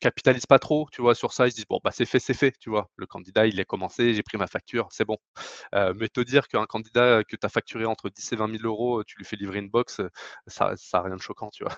[0.00, 1.46] capitalisent pas trop, tu vois, sur ça.
[1.46, 2.90] Ils se disent, bon, bah, c'est fait, c'est fait, tu vois.
[2.96, 5.18] Le candidat, il est commencé, j'ai pris ma facture, c'est bon.
[5.72, 9.04] mais te dire qu'un candidat que tu as facturé entre 10 et 20 000 euros,
[9.04, 10.00] tu lui fais livrer une box,
[10.46, 11.76] ça n'a rien de choquant, tu vois.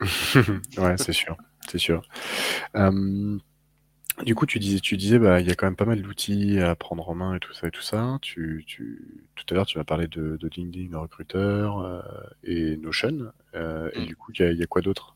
[0.78, 1.36] ouais, c'est sûr,
[1.68, 2.02] c'est sûr.
[4.24, 6.58] du coup, tu disais, tu disais, bah, il y a quand même pas mal d'outils
[6.60, 8.18] à prendre en main et tout ça et tout ça.
[8.22, 11.70] Tu, tu, tout à l'heure, tu m'as parlé de, de LinkedIn, Recruiter
[12.44, 13.32] et Notion.
[13.54, 13.58] Et
[14.00, 14.06] mmh.
[14.06, 15.15] du coup, il y a quoi d'autre?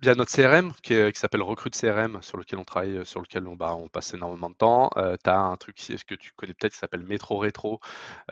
[0.00, 3.74] Bien notre CRM qui, s'appelle Recrute CRM, sur lequel on travaille, sur lequel on, bah,
[3.74, 4.90] on passe énormément de temps.
[4.96, 7.80] Euh, tu as un truc ce que tu connais peut-être qui s'appelle Métro Rétro,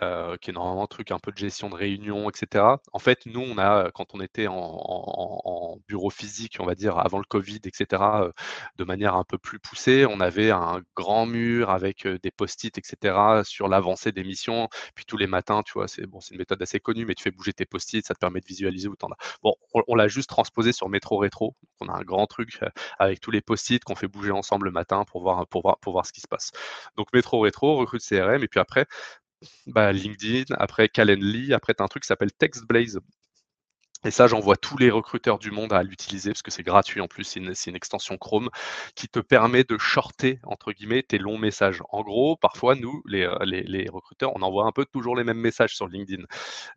[0.03, 2.65] euh, qui est normalement un truc un peu de gestion de réunion, etc.
[2.93, 7.19] En fait, nous, on a, quand on était en, bureau physique, on va dire, avant
[7.19, 8.33] le Covid, etc., euh,
[8.77, 13.43] de manière un peu plus poussée, on avait un grand mur avec des post-it, etc.,
[13.45, 14.69] sur l'avancée des missions.
[14.95, 17.31] Puis tous les matins, tu vois, c'est bon, une méthode assez connue, mais tu fais
[17.31, 19.39] bouger tes post-it, ça te permet de visualiser où tu en as.
[19.43, 22.61] Bon, on l'a juste transposé sur Métro Rétro on a un grand truc
[22.99, 26.21] avec tous les post-it qu'on fait bouger ensemble le matin pour voir, voir, ce qui
[26.21, 26.51] se passe.
[26.97, 28.87] Donc métro rétro, recrute CRM, et puis après,
[29.67, 33.01] bah, LinkedIn, après Calendly, après tu un truc qui s'appelle TextBlaze.
[34.05, 37.09] Et ça, j'envoie tous les recruteurs du monde à l'utiliser parce que c'est gratuit en
[37.09, 38.49] plus, c'est une, extension Chrome
[38.95, 41.83] qui te permet de shorter, entre guillemets, tes longs messages.
[41.91, 45.75] En gros, parfois, nous, les, euh, recruteurs, on envoie un peu toujours les mêmes messages
[45.75, 46.23] sur LinkedIn.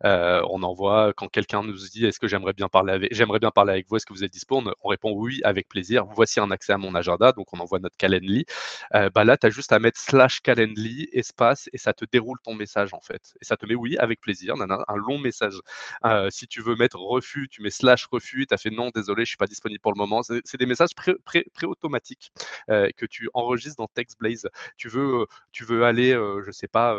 [0.04, 4.06] Euh, on envoie quand quelqu'un nous dit est-ce que j'aimerais bien parler avec, vous, est-ce
[4.06, 6.04] que vous êtes dispo on, répond oui, avec plaisir.
[6.06, 8.46] Voici un accès à mon agenda, donc on envoie notre Calendly.
[8.94, 12.38] Euh, bah là, tu as juste à mettre slash Calendly, espace, et ça te déroule
[12.42, 13.34] ton message en fait.
[13.40, 15.54] Et ça te met oui, avec plaisir, un long message.
[16.30, 19.30] si tu veux mettre refus, tu mets slash refus, tu as fait non, désolé, je
[19.30, 20.22] suis pas disponible pour le moment.
[20.22, 22.32] C'est des messages pré-automatiques
[22.70, 24.48] euh, que tu enregistres dans TextBlaze.
[24.76, 26.96] Tu veux, euh, tu veux aller, euh, je sais pas,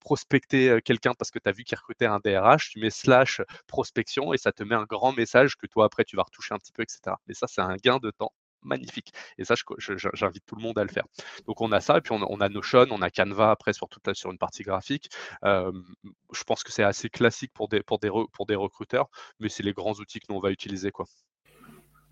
[0.00, 4.32] prospecter quelqu'un parce que tu as vu qu'il recrutait un DRH, tu mets slash prospection
[4.32, 6.72] et ça te met un grand message que toi après tu vas retoucher un petit
[6.72, 7.16] peu, etc.
[7.26, 8.32] Mais ça, c'est un gain de temps
[8.62, 9.12] magnifique.
[9.38, 11.04] Et ça, j'invite tout le monde à le faire.
[11.46, 14.12] Donc on a ça, et puis on, a Notion, on a Canva après sur toute
[14.14, 15.08] sur une partie graphique.
[15.44, 19.08] je pense que c'est assez classique pour des, pour des, pour des recruteurs,
[19.40, 21.06] mais c'est les grands outils que nous on va utiliser quoi.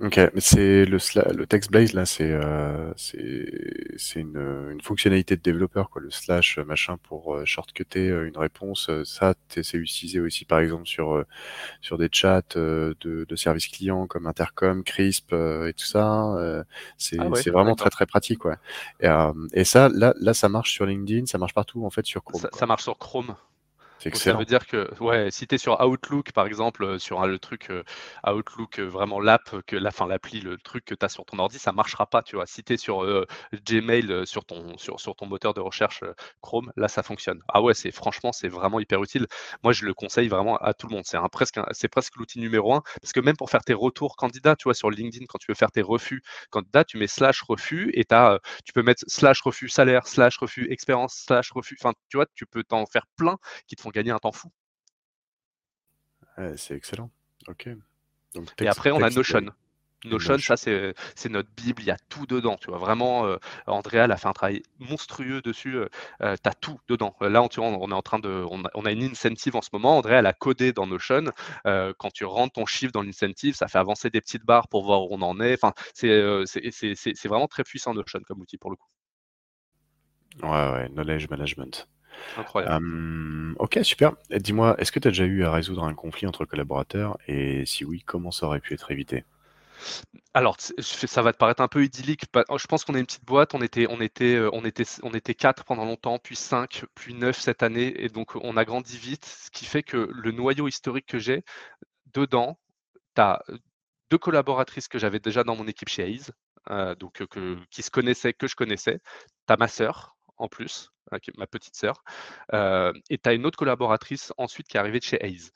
[0.03, 0.97] Ok, mais c'est le,
[1.37, 6.97] le TextBlaze là, c'est euh, c'est une, une fonctionnalité de développeur quoi, le slash machin
[7.03, 8.89] pour euh, shortcuter euh, une réponse.
[8.89, 11.23] Euh, ça, c'est utilisé aussi par exemple sur
[11.83, 16.65] sur des chats de, de services clients comme Intercom, Crisp et tout ça.
[16.97, 18.57] c'est ah c'est vraiment très très pratique ouais.
[19.01, 19.09] Et,
[19.53, 22.41] et ça, là là, ça marche sur LinkedIn, ça marche partout en fait sur Chrome.
[22.41, 23.35] Ça, ça marche sur Chrome.
[24.05, 27.21] Donc ça veut dire que ouais, si tu es sur Outlook par exemple, heu, sur
[27.23, 27.85] un le truc, heu,
[28.27, 31.59] Outlook, vraiment l'app que la enfin l'appli, le truc que tu as sur ton ordi,
[31.59, 32.47] ça marchera pas, tu vois?
[32.47, 33.05] Si tu es sur,
[33.67, 36.03] Gmail, sur ton sur sur ton moteur de recherche,
[36.41, 37.41] Chrome, là ça fonctionne.
[37.49, 39.27] Ah ouais, c'est franchement, c'est vraiment hyper utile.
[39.63, 41.05] Moi, je le conseille vraiment à tout le monde.
[41.07, 43.75] C'est un presque un c'est presque l'outil numéro un parce que même pour faire tes
[43.75, 44.75] retours candidats, tu vois?
[44.75, 48.15] Sur LinkedIn, quand tu veux faire tes refus candidats, tu mets slash refus et tu
[48.15, 52.27] as, tu peux mettre slash refus salaire, slash refus expérience, slash refus enfin, tu vois?
[52.35, 53.37] Tu peux t'en faire plein
[53.67, 54.50] qui te font gagner un temps fou.
[56.38, 57.11] Ouais, c'est excellent.
[57.48, 57.68] OK.
[58.35, 59.46] Donc Et après, on a Notion.
[60.07, 60.94] Notion, ça, c'est
[61.29, 62.79] notre bible, il y a tout dedans, tu vois?
[62.79, 65.90] Vraiment, heu, Andrea, a fait un travail monstrueux dessus, heu
[66.22, 67.14] heu, tu as tout dedans.
[67.22, 69.57] Heu, là, tu vois, on est en train de on a on a une incentive
[69.57, 69.98] en ce moment.
[69.98, 71.24] Andrea, elle a codé dans Notion.
[71.66, 74.85] Heu, quand tu rentres ton chiffre dans l'incentive, ça fait avancer des petites barres pour
[74.85, 75.55] voir où on en est.
[75.55, 76.09] Enfin, c'est
[77.29, 78.88] vraiment très puissant Notion comme outil pour le coup.
[80.42, 81.88] Ouais, ouais, knowledge management.
[82.37, 82.75] Incroyable.
[82.75, 84.13] Hem, OK, super.
[84.31, 87.19] Dis-moi, est-ce que tu as déjà eu à résoudre un conflit entre collaborateurs?
[87.27, 89.25] Et si oui, comment ça aurait pu être évité?
[90.35, 93.55] Alors, ça va te paraître un peu idyllique, je pense qu'on est une petite boîte,
[93.55, 97.15] on était on était, heu, on était on était 4 pendant longtemps, puis 5, puis
[97.15, 100.69] 9 cette année et donc on a grandi vite, ce qui fait que le noyau
[100.69, 101.43] historique que j'ai,
[102.13, 102.59] dedans,
[103.15, 103.43] tu as,
[104.11, 106.31] 2 collaboratrices que j'avais déjà dans mon équipe chez Hays,
[106.71, 109.01] heu, donc que qui se connaissaient, que je connaissais.
[109.47, 110.90] Tu as ma sœur, en plus,
[111.38, 112.03] ma petite sœur,
[112.55, 115.50] heu et tu as une autre collaboratrice ensuite qui est arrivée de chez Hays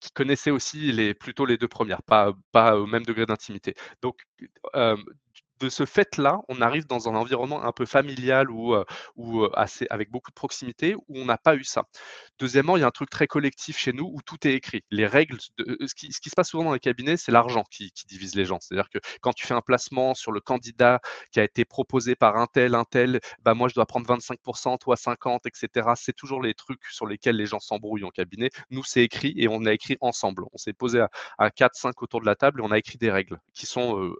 [0.00, 3.74] qui connaissaient aussi les plutôt les 2 premières, pas pas au même degré d'intimité.
[4.02, 4.22] Donc,
[4.74, 5.02] hem,
[5.60, 8.84] de ce fait-là, on arrive dans un environnement un peu familial ou, heu,
[9.16, 11.84] ou, heu, assez avec beaucoup de proximité où on n'a pas eu ça.
[12.38, 14.82] Deuxièmement, il y a un truc très collectif chez nous où tout est écrit.
[14.90, 18.34] Les règles de ce qui se passe souvent dans les cabinets, c'est l'argent qui divise
[18.34, 18.58] les gens.
[18.60, 21.00] C'est-à-dire que quand tu fais un placement sur le candidat
[21.32, 24.78] qui a été proposé par un tel, un tel, bah, moi je dois prendre 25%
[24.78, 25.96] toi 50 et cetera.
[25.96, 28.50] C'est toujours les trucs sur lesquels les gens s'embrouillent en cabinet.
[28.70, 30.44] Nous, c'est écrit et on a écrit ensemble.
[30.52, 33.10] On s'est posé à à 4-5 autour de la table et on a écrit des
[33.10, 34.12] règles qui sont,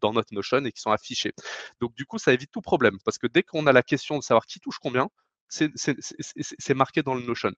[0.00, 1.32] dans notre Notion et qui sont affichées.
[1.80, 4.22] Donc du coup, ça évite tout problème parce que dès qu'on a la question de
[4.22, 5.08] savoir qui touche combien,
[5.48, 7.52] c'est marqué dans le Notion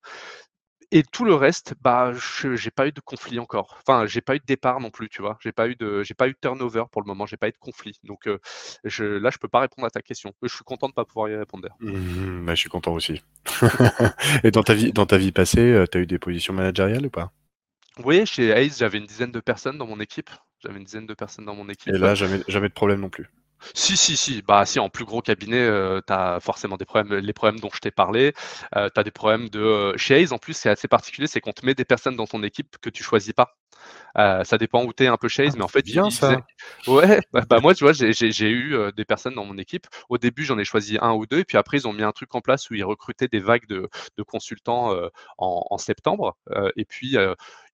[0.91, 3.79] et tout le reste, bah, je j'ai pas eu de conflit encore.
[3.87, 5.37] Enfin, j'ai pas eu de départ non plus, tu vois?
[5.43, 7.53] J'ai pas eu de j'ai pas eu de turnover pour le moment, j'ai pas eu
[7.53, 7.99] de conflit.
[8.05, 8.41] Donc heu,
[8.85, 10.33] je là, je peux pas répondre à ta question.
[10.43, 11.95] Je suis content de pas pouvoir y répondre d'ailleurs.
[11.95, 13.23] Mmh bah, je suis content aussi.
[14.45, 17.07] Et dans ta vie dans ta vie passée, heu, tu as eu des positions managériales
[17.07, 17.33] ou pas?
[18.05, 20.31] Oui, chez Hays, j'avais une dizaine de personnes dans mon équipe.
[20.61, 23.11] J'avais une dizaine de personnes dans mon Et équipe, là, jamais jamais de problème non
[23.11, 23.29] plus?
[23.75, 27.19] Si, si, si, bah, si, en plus gros cabinet, heu, tu as forcément des problèmes,
[27.19, 28.33] les problèmes dont je t'ai parlé.
[28.77, 31.41] Heu, tu as des problèmes de, heu chez Hays, en plus, c'est assez particulier, c'est
[31.41, 33.57] qu'on te met des personnes dans ton équipe que tu choisis pas.
[34.19, 36.49] Heu, ça dépend où tu es un peu chez Ah, mais en fait, bien ça!
[36.87, 39.87] ouais, bah bah, moi, tu vois, j'ai eu, heu, des personnes dans mon équipe.
[40.09, 42.13] Au début, j'en ai choisi un ou 2, et puis après, ils ont mis un
[42.13, 46.37] truc en place où ils recrutaient des vagues de de consultants, heu, en en septembre,
[46.77, 47.17] et puis,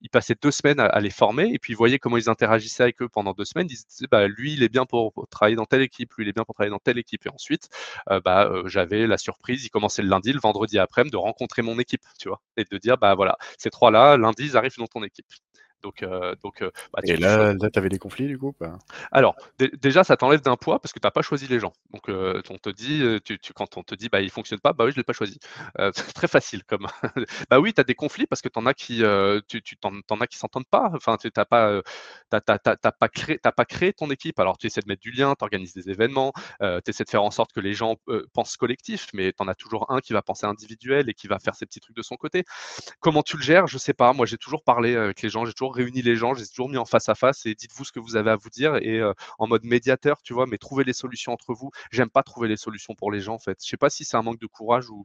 [0.00, 2.82] ils passaient 2 semaines à à les former et puis ils voyaient comment ils interagissaient
[2.84, 3.66] avec eux pendant 2 semaines.
[3.70, 6.28] Ils disaient: «Bah, lui, il est bien pour pour travailler dans telle équipe, lui, il
[6.28, 7.68] est bien pour travailler dans telle équipe» et ensuite,
[8.24, 12.02] bah, j'avais la surprise, ils commençaient le lundi, le vendredi après-midi de rencontrer mon équipe,
[12.20, 12.40] tu vois?
[12.56, 15.26] Et de dire: «Bah, voilà, ces 3 là, lundi, ils arrivent dans ton équipe».
[15.84, 16.04] Donc
[16.42, 18.78] donc heu, bah, Et là là, tu avais des conflits du coup pas?
[19.12, 21.72] alors, dé déjà, ça t'enlève d'un poids parce que tu as pas choisi les gens.
[21.92, 24.72] Donc, on te dit, heu, tu tu quand on te dit: «Bah, il fonctionne pas»,
[24.72, 25.38] bah oui, je l'ai pas choisi.
[25.78, 26.86] C'est très facile comme
[27.50, 29.02] bah oui, tu as des conflits parce que tu en as qui,
[29.48, 30.90] tu tu tu en tu en as qui s'entendent pas.
[30.94, 31.80] Enfin, tu as pas,
[32.32, 34.38] as as as créé tu as pas créé ton équipe.
[34.40, 37.22] Alors tu essaies de mettre du lien, tu organises des événements, tu essaies de faire
[37.24, 37.96] en sorte que les gens,
[38.32, 41.38] pensent collectif, mais tu en as toujours un qui va penser individuel et qui va
[41.38, 42.44] faire ses petits trucs de son côté.
[43.00, 43.66] Comment tu le gères?
[43.66, 44.12] Je sais pas.
[44.12, 46.76] Moi, j'ai toujours parlé avec les gens, j'ai toujours réuni les gens, j'ai toujours mis
[46.78, 49.12] en face à face et dites-vous ce que vous avez à vous dire et heu,
[49.38, 50.46] en mode médiateur, tu vois?
[50.46, 51.70] Mais trouvez les solutions entre vous.
[51.92, 53.58] J'aime pas trouver les solutions pour les gens, en fait.
[53.62, 55.04] Je sais pas si c'est un manque de courage ou,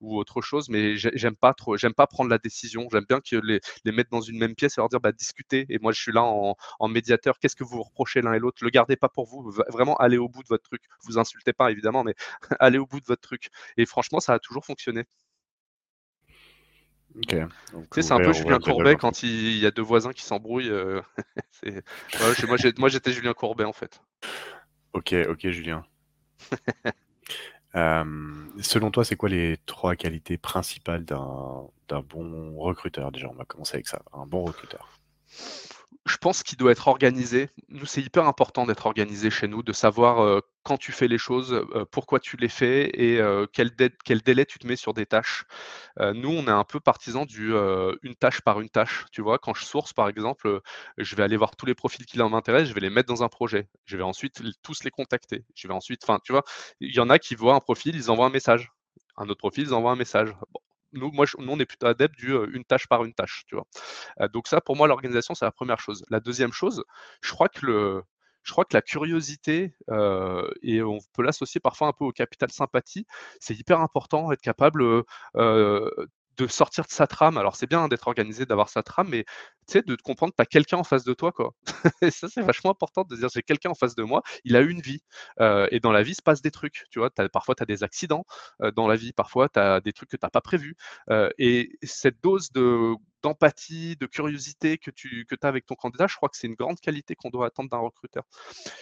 [0.00, 2.88] ou autre chose, mais j'ai j'aime pas trop j'aime pas prendre la décision.
[2.90, 5.66] J'aime bien que les les mettre dans une même pièce et leur dire: «Bah, discutez»
[5.68, 7.38] et moi, je suis là en médiateur.
[7.38, 8.58] Qu'est-ce que vous reprochez l'un et l'autre?
[8.64, 9.50] Le gardez pas pour vous.
[9.70, 10.82] Vraiment, allez au bout de votre truc.
[11.04, 12.14] Vous insultez pas évidemment, mais
[12.60, 15.04] allez au bout de votre truc et franchement, ça a toujours fonctionné.
[17.16, 17.34] OK,
[17.72, 20.22] donc Tu sais, c'est un peu Julien Courbet quand il y a 2 voisins qui
[20.22, 20.70] s'embrouillent,
[21.64, 21.82] ouais,
[22.36, 24.00] j'ai moi j'étais Julien Courbet, en fait.
[24.92, 25.84] OK, OK Julien.
[27.74, 33.12] Hem, selon toi, c'est quoi les 3 qualités principales d'un d'un bon recruteur?
[33.12, 33.28] Déjà?
[33.28, 34.98] On va commencer avec ça, un bon recruteur.
[36.06, 37.50] Je pense qu'il doit être organisé.
[37.68, 41.18] Nous, c'est hyper important d'être organisé chez nous, de savoir, heu, quand tu fais les
[41.18, 43.72] choses, heu, pourquoi tu les fais et heu, quel
[44.04, 45.44] quel délai tu te mets sur des tâches.
[46.00, 47.52] Nous, on est un peu partisans du,
[48.02, 49.38] une tâche par une tâche, tu vois?
[49.38, 50.60] Quand je source, par exemple,
[50.98, 53.28] je vais aller voir tous les profils qui m'intéressent, je vais les mettre dans un
[53.28, 53.68] projet.
[53.86, 55.44] Je vais ensuite tous les contacter.
[55.56, 56.44] Je vais ensuite enfin, tu vois?
[56.80, 58.70] Il y en a qui voient un profil, ils envoient un message.
[59.16, 60.30] Un autre profil, ils envoient un message.
[60.52, 60.60] Bon,
[60.98, 63.66] nous, moi, nous, on est plutôt adepte du une tâche par une tâche, tu vois?
[64.28, 66.04] donc ça, pour moi, l'organisation, c'est la première chose.
[66.10, 66.84] La deuxième chose,
[67.22, 68.02] je crois que le,
[68.42, 69.74] je crois que la curiosité,
[70.62, 73.06] et on peut l'associer parfois un peu au capital sympathie,
[73.40, 75.04] c'est hyper important, être capable
[76.38, 77.38] de sortir de sa trame.
[77.38, 79.24] Alors c'est bien d'être organisé, d'avoir sa trame, mais
[79.68, 81.32] tu sais, de comprendre que tu as quelqu'un en face de toi.
[81.32, 81.52] Quoi.
[82.02, 84.60] et ça, c'est vachement important de dire j'ai quelqu'un en face de moi, il a
[84.60, 85.00] une vie.
[85.40, 86.84] et dans la vie, se passe des trucs.
[86.90, 88.24] Tu vois, parfois, tu as des accidents
[88.74, 90.76] dans la vie, parfois, tu as des trucs que tu n'as pas prévus.
[91.38, 96.16] et cette dose de d'empathie, de curiosité que tu que as avec ton candidat, je
[96.16, 98.24] crois que c'est une grande qualité qu'on doit attendre d'un recruteur.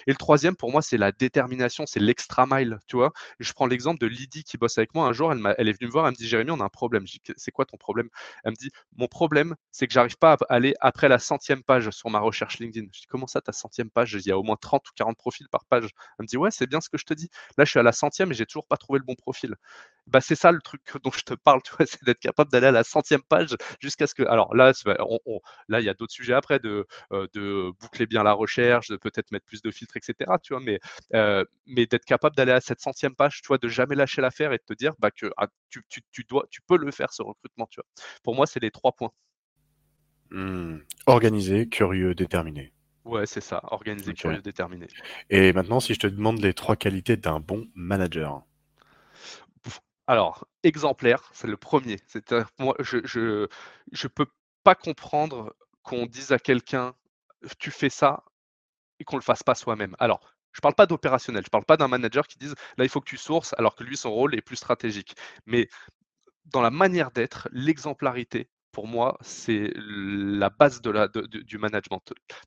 [0.06, 3.12] Et le troisième, pour moi, c'est la détermination, c'est l'extra mile, tu vois.
[3.40, 5.06] Je prends l'exemple de Lydie qui bosse avec moi.
[5.06, 6.68] Un jour, elle, elle est venue me voir, elle me dit, Jérémy, on a un
[6.68, 7.04] problème.
[7.36, 8.08] c'est quoi ton problème?
[8.44, 11.90] Elle me dit, mon problème, c'est que j'arrive pas à aller après la centième page
[11.90, 12.86] sur ma recherche LinkedIn.
[12.92, 14.14] Je dis, comment ça, ta centième page?
[14.14, 15.84] Il y a au moins 30 ou 40 profils par page.
[16.18, 17.28] Elle me dit, ouais, c'est bien ce que je te dis.
[17.58, 19.54] Là, je suis à la centième et j'ai toujours pas trouvé le bon profil.
[20.06, 22.84] Bah, c'est ça le truc dont je te parle, c'est d'être capable d'aller à la
[22.84, 24.23] centième page jusqu'à ce que.
[24.28, 24.72] Alors là,
[25.68, 29.30] là, il y a d'autres sujets après de, de boucler bien la recherche, de peut-être
[29.30, 30.30] mettre plus de filtres, etc.
[30.42, 30.80] Tu vois, mais,
[31.66, 34.58] mais d'être capable d'aller à cette centième page, tu vois, de jamais lâcher l'affaire et
[34.58, 37.22] de te dire bah, que ah, tu, tu, tu, dois, tu peux le faire ce
[37.22, 37.86] recrutement, tu vois.
[38.22, 39.12] Pour moi, c'est les trois points.
[40.30, 40.78] Mmh.
[41.06, 42.72] Organisé, curieux, déterminé.
[43.04, 44.86] Ouais, c'est ça, organisé, curieux, déterminé.
[45.28, 48.42] Et maintenant, si je te demande les trois qualités d'un bon manager.
[50.06, 51.96] Alors, exemplaire, c'est le premier.
[52.58, 52.98] Moi, je,
[53.92, 54.26] je peux
[54.62, 56.94] pas comprendre qu'on dise à quelqu'un
[57.58, 58.24] tu fais ça
[59.00, 59.96] et qu'on le fasse pas soi-même.
[59.98, 60.20] Alors,
[60.52, 63.08] je parle pas d'opérationnel, je parle pas d'un manager qui dise là il faut que
[63.08, 65.14] tu sources alors que lui son rôle est plus stratégique.
[65.46, 65.68] Mais
[66.46, 72.02] dans la manière d'être, l'exemplarité, pour moi, c'est la base de du management.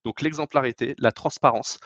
[0.05, 1.79] Donc l'exemplarité, la transparence,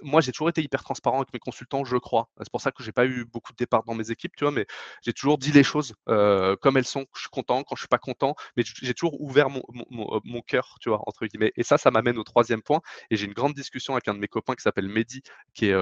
[0.00, 2.28] moi, j'ai toujours été hyper transparent avec mes consultants, je crois.
[2.38, 4.52] C'est pour ça que j'ai pas eu beaucoup de départs dans mes équipes, tu vois,
[4.52, 4.66] mais
[5.02, 7.06] j'ai toujours dit les choses comme elles sont.
[7.14, 10.76] Je suis content quand je suis pas content, mais j'ai toujours ouvert mon, mon, cœur,
[10.80, 11.52] tu vois, entre guillemets.
[11.56, 12.80] Et ça, ça m'amène au troisième point.
[13.10, 15.22] Et j'ai une grande discussion avec un de mes copains qui s'appelle Mehdi,
[15.54, 15.74] qui est,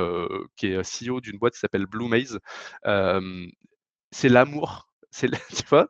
[0.57, 2.39] qui est CEO d'une boîte qui s'appelle Blue Maze.
[4.13, 5.31] c'est l'amour c'est,
[5.65, 5.89] tu vois,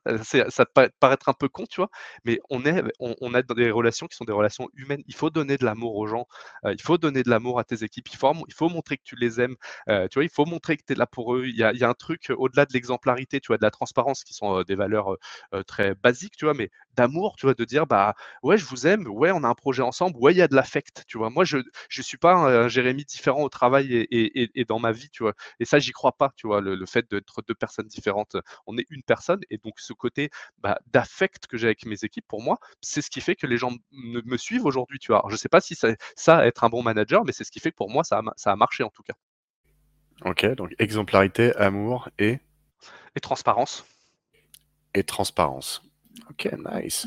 [0.51, 1.89] ça peut paraître un peu con, tu vois,
[2.25, 5.03] mais on est, on, on dans des relations qui sont des relations humaines.
[5.07, 6.27] Il faut donner de l'amour aux gens,
[6.65, 9.57] il faut donner de l'amour à tes équipes, il faut, montrer que tu les aimes,
[9.89, 11.47] tu vois, il faut montrer que tu es là pour eux.
[11.47, 13.71] Il y a, il y a un truc au-delà de l'exemplarité, tu vois, de la
[13.71, 15.17] transparence qui sont des valeurs
[15.67, 19.07] très basiques, tu vois, mais d'amour, tu vois, de dire, bah ouais, je vous aime,
[19.09, 21.31] ouais, on a un projet ensemble, ouais, il y a de l'affect, tu vois.
[21.31, 24.93] Moi, je ne suis pas un, Jérémy différent au travail et, et, et, dans ma
[24.93, 25.35] vie, tu vois.
[25.61, 28.37] Et ça, j'y crois pas, tu vois, le, le fait d'être deux personnes différentes.
[28.67, 32.27] On est une personne et donc ce côté bah, d'affect que j'ai avec mes équipes,
[32.29, 35.23] pour moi, c'est ce qui fait que les gens me, suivent aujourd'hui, tu vois.
[35.29, 37.61] je ne sais pas si ça, ça, être un bon manager, mais c'est ce qui
[37.61, 39.15] fait que pour moi, ça a, ça a marché en tout cas.
[40.25, 42.39] Ok, donc exemplarité, amour et
[43.17, 43.85] Et transparence.
[44.95, 45.83] Et transparence.
[46.31, 47.07] Ok, nice.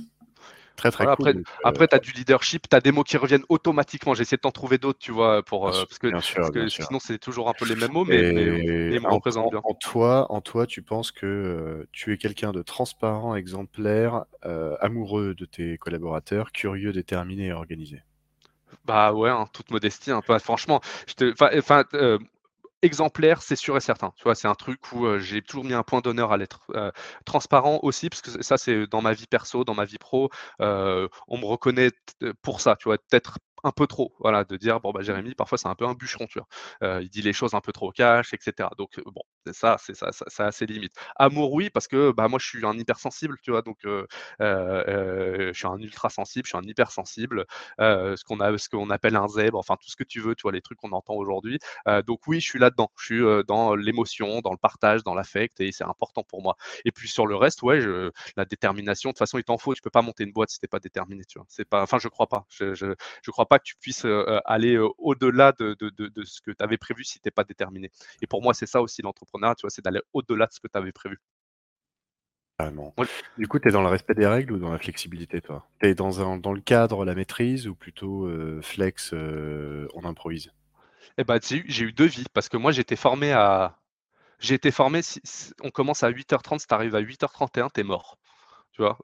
[0.76, 1.44] Très, très Après, cool.
[1.63, 4.13] après tu as du leadership, tu as des mots qui reviennent automatiquement.
[4.13, 7.54] J'essaie de t'en trouver d'autres, tu vois, pour, euh, parce que, sinon c'est toujours un
[7.54, 9.62] peu les mêmes mots, mais, mais, me représentent bien.
[9.63, 14.76] En toi, en toi, tu penses que euh, tu es quelqu'un de transparent, exemplaire, euh,
[14.82, 18.04] amoureux de tes collaborateurs, curieux, déterminé et organisé?
[18.84, 20.38] Bah ouais, hein, toute modestie, un peu.
[20.39, 21.86] Franchement, je te, enfin,
[22.86, 24.13] exemplaire, c'est sûr et certain.
[24.36, 26.62] C'est un truc où j'ai toujours mis un point d'honneur à l'être
[27.26, 31.38] transparent aussi, parce que ça, c'est dans ma vie perso, dans ma vie pro, on
[31.38, 31.91] me reconnaît
[32.41, 32.76] pour ça.
[32.78, 35.75] Tu vois, peut-être un peu trop, voilà, de dire bon bah Jérémy parfois c'est un
[35.75, 38.69] peu un bûcheron, tu vois, il dit les choses un peu trop cash, etc.
[38.78, 40.95] Donc bon, ça c'est ça, ça, a ses limites.
[41.17, 43.78] Amour oui parce que bah moi je suis un hypersensible, tu vois, donc
[44.39, 47.45] je suis un ultra sensible, je suis un hypersensible,
[47.80, 50.43] ce qu'on a, ce qu'on appelle un zèbre, enfin tout ce que tu veux, tu
[50.43, 51.60] vois les trucs qu'on entend aujourd'hui.
[52.08, 55.71] donc oui, je suis là-dedans, je suis dans l'émotion, dans le partage, dans l'affect et
[55.71, 56.56] c'est important pour moi.
[56.86, 59.73] Et puis sur le reste, ouais, je, la détermination, de toute façon il t'en faut,
[59.73, 61.45] tu peux pas monter une boîte si t'es pas déterminé, tu vois.
[61.49, 62.88] C'est pas, enfin je crois pas, je, je,
[63.23, 64.06] je crois pas que tu puisses
[64.46, 65.76] aller au-delà de,
[66.24, 67.91] ce que tu avais prévu si tu n'es pas déterminé.
[68.22, 70.68] Et pour moi, c'est ça aussi l'entrepreneuriat, tu vois, c'est d'aller au-delà de ce que
[70.68, 71.20] tu avais prévu.
[73.38, 75.68] Du coup, tu es dans le respect des règles ou dans la flexibilité, toi?
[75.82, 78.30] Tu es dans, dans le cadre, la maîtrise ou plutôt
[78.62, 80.52] flex, on improvise?
[81.18, 83.78] Eh ben, j'ai eu deux vies parce que moi, j'étais formé à.
[84.39, 85.22] J'ai été formé, si,
[85.62, 88.18] on commence à 8h30, si tu arrives à 8h31, tu es mort
[88.76, 88.98] tu vois?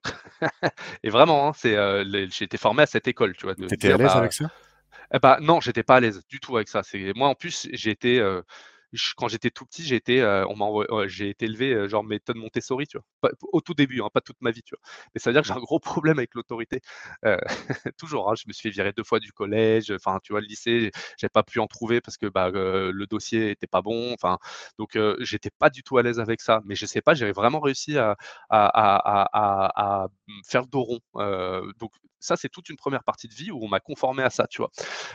[1.04, 1.76] et vraiment, hein, c'est,
[2.30, 3.56] j'ai été formé à cette école, tu vois.
[3.56, 4.52] T'étais à l'aise bah, avec ça?
[5.14, 6.84] Eh bah, Non, j'étais pas à l'aise du tout avec ça.
[6.84, 7.92] C'est moi en plus, j'ai
[9.16, 13.32] quand j'étais tout petit, j'ai été, m'a j'ai été élevé genre méthode Montessori, tu vois.
[13.52, 14.82] au tout début, hein, pas toute ma vie, tu vois.
[15.14, 16.82] Mais ça veut dire que j'ai un gros problème avec l'autorité.
[17.98, 19.92] toujours, hein, je me suis virer deux fois du collège.
[19.92, 23.52] Enfin, tu vois, le lycée, j'ai pas pu en trouver parce que bah, le dossier
[23.52, 24.14] était pas bon.
[24.14, 24.38] Enfin,
[24.78, 26.62] donc j'étais pas du tout à l'aise avec ça.
[26.66, 28.18] Mais je sais pas, j'avais vraiment réussi à,
[28.50, 30.08] à,
[30.48, 31.00] faire le dos rond.
[31.80, 34.48] donc ça, c'est toute une première partie de vie où on m'a conformé à ça,
[34.48, 34.72] tu vois.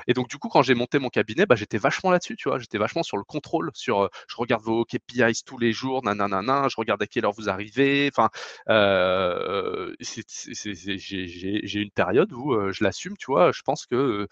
[0.06, 2.58] Et donc, du coup, quand j'ai monté mon cabinet, bah, j'étais vachement là-dessus, tu vois.
[2.58, 6.68] J'étais vachement sur le contrôle, sur euh, je regarde vos KPIs tous les jours, nanana,
[6.68, 8.10] je regarde à quelle heure vous arrivez.
[8.12, 8.30] Enfin,
[8.68, 13.52] euh, j'ai une période où euh, je l'assume, tu vois.
[13.52, 14.26] Je pense que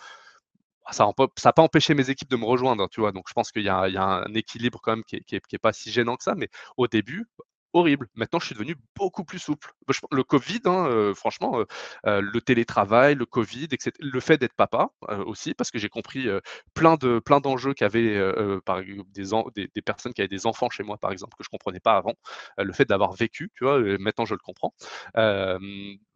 [0.90, 1.06] ça
[1.44, 3.12] n'a pas empêché mes équipes de me rejoindre, tu vois.
[3.12, 6.16] Donc, je pense qu'il y, a un équilibre quand même qui n'est pas si gênant
[6.16, 6.34] que ça.
[6.34, 7.26] Mais au début,
[7.74, 8.08] horrible.
[8.14, 9.72] Maintenant, je suis devenu beaucoup plus souple.
[10.10, 11.64] Le Covid, hein, euh, franchement, euh,
[12.06, 13.90] euh, le télétravail, le Covid, etc.
[14.00, 14.88] Le fait d'être papa
[15.26, 16.28] aussi, parce que j'ai compris
[16.72, 18.18] plein de plein d'enjeux qu'avaient
[18.64, 21.80] par des, des, personnes qui avaient des enfants chez moi, par exemple, que je comprenais
[21.80, 22.14] pas avant.
[22.58, 24.74] le fait d'avoir vécu, tu vois, maintenant je le comprends.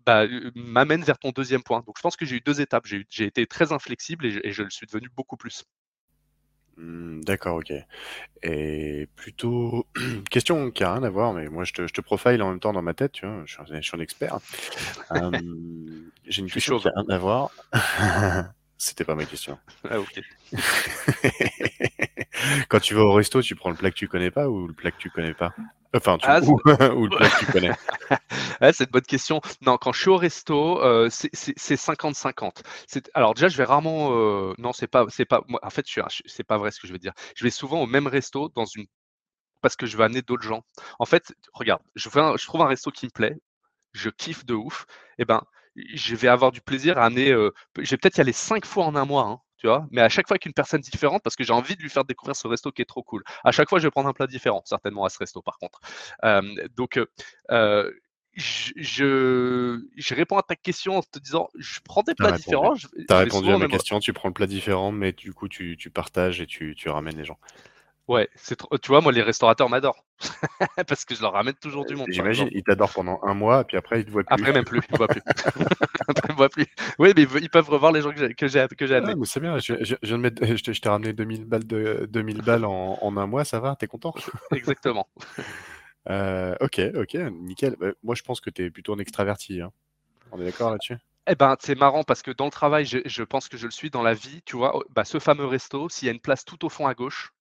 [0.06, 1.82] Bah, m'amène vers ton deuxième point.
[1.86, 2.86] Donc, je pense que j'ai eu deux étapes.
[2.86, 5.64] J'ai été très inflexible et je, et je le suis devenu beaucoup plus.
[6.78, 7.72] Mmh, d'accord, OK.
[8.42, 9.86] Et plutôt
[10.30, 12.60] question qui a rien à voir, mais moi je te je te profile en même
[12.60, 13.42] temps dans ma tête, tu vois?
[13.46, 14.38] Je suis un je suis un expert.
[16.26, 17.50] j'ai une question qui a rien à voir.
[18.78, 19.58] C'était pas ma question.
[19.90, 20.20] Ah OK.
[22.68, 24.72] Quand tu vas au resto, tu prends le plat que tu connais pas ou le
[24.72, 25.52] plat que tu connais pas?
[25.94, 26.40] Enfin, tu ah,
[26.94, 27.72] ou le plat que tu connais?
[28.72, 29.40] c'est une bonne question.
[29.62, 31.32] Non, quand je suis au resto, euh, c'est
[31.74, 32.62] 50-50.
[33.14, 34.10] Alors déjà, je vais rarement.
[34.12, 35.42] Euh, non, c'est pas, c'est pas.
[35.62, 35.86] en fait,
[36.26, 37.12] c'est pas vrai ce que je veux dire.
[37.36, 38.86] Je vais souvent au même resto dans une
[39.60, 40.62] parce que je veux amener d'autres gens.
[40.98, 43.36] En fait, regarde, je, je trouve un resto qui me plaît,
[43.92, 44.86] je kiffe de ouf.
[45.18, 45.42] Et eh ben,
[45.94, 47.30] je vais avoir du plaisir à amener.
[47.30, 49.24] Euh, je vais peut-être y aller cinq fois en un mois.
[49.24, 51.82] Hein, tu vois, mais à chaque fois qu'une personne différente, parce que j'ai envie de
[51.82, 53.24] lui faire découvrir ce resto qui est trop cool.
[53.42, 55.80] À chaque fois, je vais prendre un plat différent, certainement à ce resto par contre.
[56.76, 57.00] donc,
[58.38, 62.74] je, je, réponds à ta question en te disant, je prends des plats différents.
[62.76, 65.76] Tu as répondu à ma question, tu prends le plat différent, mais du coup, tu,
[65.76, 67.38] tu partages et tu, tu, ramènes les gens.
[68.08, 70.02] Ouais, c'est tu vois, moi, les restaurateurs m'adorent.
[70.88, 72.06] Parce que je leur ramène toujours du monde.
[72.10, 74.34] J'imagine, ils t'adorent pendant un mois, puis après, ils te voient plus.
[74.34, 74.80] Après, même plus.
[74.90, 75.20] Ils voient plus.
[76.08, 76.66] après, ils voient plus.
[76.98, 78.60] Oui, mais ils peuvent revoir les gens que j'ai que j'ai.
[78.96, 83.16] Ah, c'est bien, je, je, je, t'ai ramené 2000 balles, de, 2000 balles en, en
[83.18, 84.14] un mois, ça va T'es content?
[84.52, 85.06] Exactement.
[86.08, 87.76] Euh, ok, ok, nickel.
[87.78, 89.60] Bah, moi, je pense que tu es plutôt un extraverti.
[89.60, 89.70] Hein.
[90.32, 90.96] On est d'accord là-dessus?
[91.30, 93.90] Eh ben, c'est marrant parce que dans le travail, je, pense que je le suis
[93.90, 94.40] dans la vie.
[94.46, 96.94] Tu vois, bah, ce fameux resto, s'il y a une place tout au fond à
[96.94, 97.34] gauche,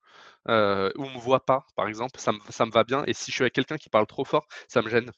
[0.49, 3.03] euh, où on me voit pas, par exemple, ça me, ça me va bien.
[3.07, 5.11] Et si je suis avec quelqu'un qui parle trop fort, ça me gêne.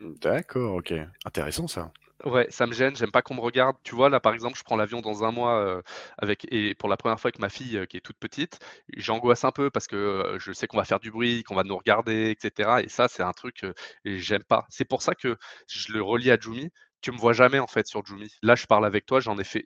[0.00, 0.92] D'accord, ok.
[1.24, 1.92] Intéressant ça.
[2.24, 3.76] Ouais, ça me gêne, j'aime pas qu'on me regarde.
[3.82, 5.82] Tu vois, là, par exemple, je prends l'avion dans un mois euh,
[6.18, 8.60] avec et pour la première fois avec ma fille euh, qui est toute petite,
[8.96, 11.64] j'angoisse un peu parce que euh, je sais qu'on va faire du bruit, qu'on va
[11.64, 12.82] nous regarder, etc.
[12.84, 14.66] Et ça, c'est un truc que j'aime pas.
[14.68, 16.70] C'est pour ça que je le relie à Jumi
[17.02, 18.32] tu me vois jamais en fait sur Jumi.
[18.42, 19.64] Là, je parle avec toi, j'en ai fait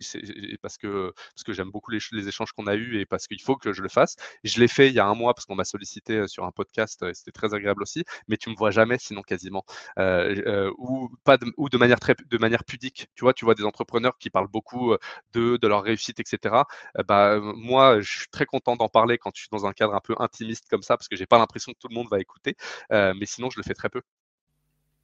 [0.62, 3.56] parce que parce que j'aime beaucoup les, échanges qu'on a eus et parce qu'il faut
[3.56, 4.16] que je le fasse.
[4.44, 7.02] Je l'ai fait il y a un mois parce qu'on m'a sollicité sur un podcast,
[7.02, 8.04] et c'était très agréable aussi.
[8.28, 9.64] Mais tu me vois jamais, sinon quasiment,
[9.98, 13.08] ou pas de, ou de manière très de manière pudique.
[13.14, 14.94] Tu vois, tu vois des entrepreneurs qui parlent beaucoup
[15.34, 16.64] de de leur réussite, etc.
[17.06, 20.00] bah moi, je suis très content d'en parler quand je suis dans un cadre un
[20.00, 22.56] peu intimiste comme ça parce que j'ai pas l'impression que tout le monde va écouter.
[22.90, 24.02] mais sinon, je le fais très peu.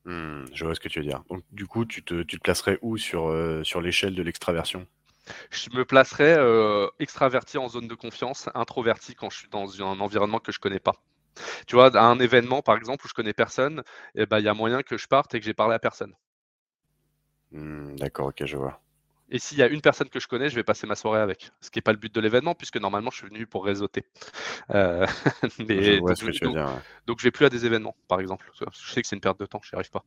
[0.05, 1.23] Mmh, je vois ce que tu veux dire.
[1.31, 4.87] Donc, du coup, tu te, tu te placerais où sur, euh, sur l'échelle de l'extraversion?
[5.51, 10.01] Je me placerais euh, extraverti en zone de confiance, introverti quand je suis dans un
[10.01, 10.95] environnement que je connais pas.
[11.67, 13.83] Tu vois, à un événement, par exemple, où je connais personne,
[14.17, 16.15] eh ben, il y a moyen que je parte et que j'ai parlé à personne.
[17.53, 18.81] Mmh, d'accord, ok, je vois.
[19.33, 21.51] Et s'il y a une personne que je connais, je vais passer ma soirée avec.
[21.63, 24.05] Ce qui n'est pas le but de l'événement, puisque normalement, je suis venu pour réseauter.
[24.71, 25.07] Euh,
[25.59, 26.77] mais, donc, je
[27.07, 28.51] donc, vais plus à des événements, par exemple.
[28.55, 30.05] Je sais que c'est une perte de temps, je n'y arrive pas.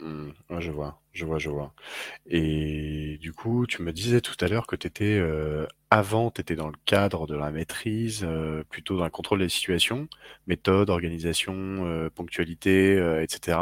[0.00, 1.72] Mmh, je vois, je vois, je vois.
[2.26, 6.40] Et du coup, tu me disais tout à l'heure que tu étais, euh, avant, tu
[6.40, 10.08] étais dans le cadre de la maîtrise, euh, plutôt dans le contrôle des situations,
[10.48, 13.56] méthode, organisation, ponctualité, etc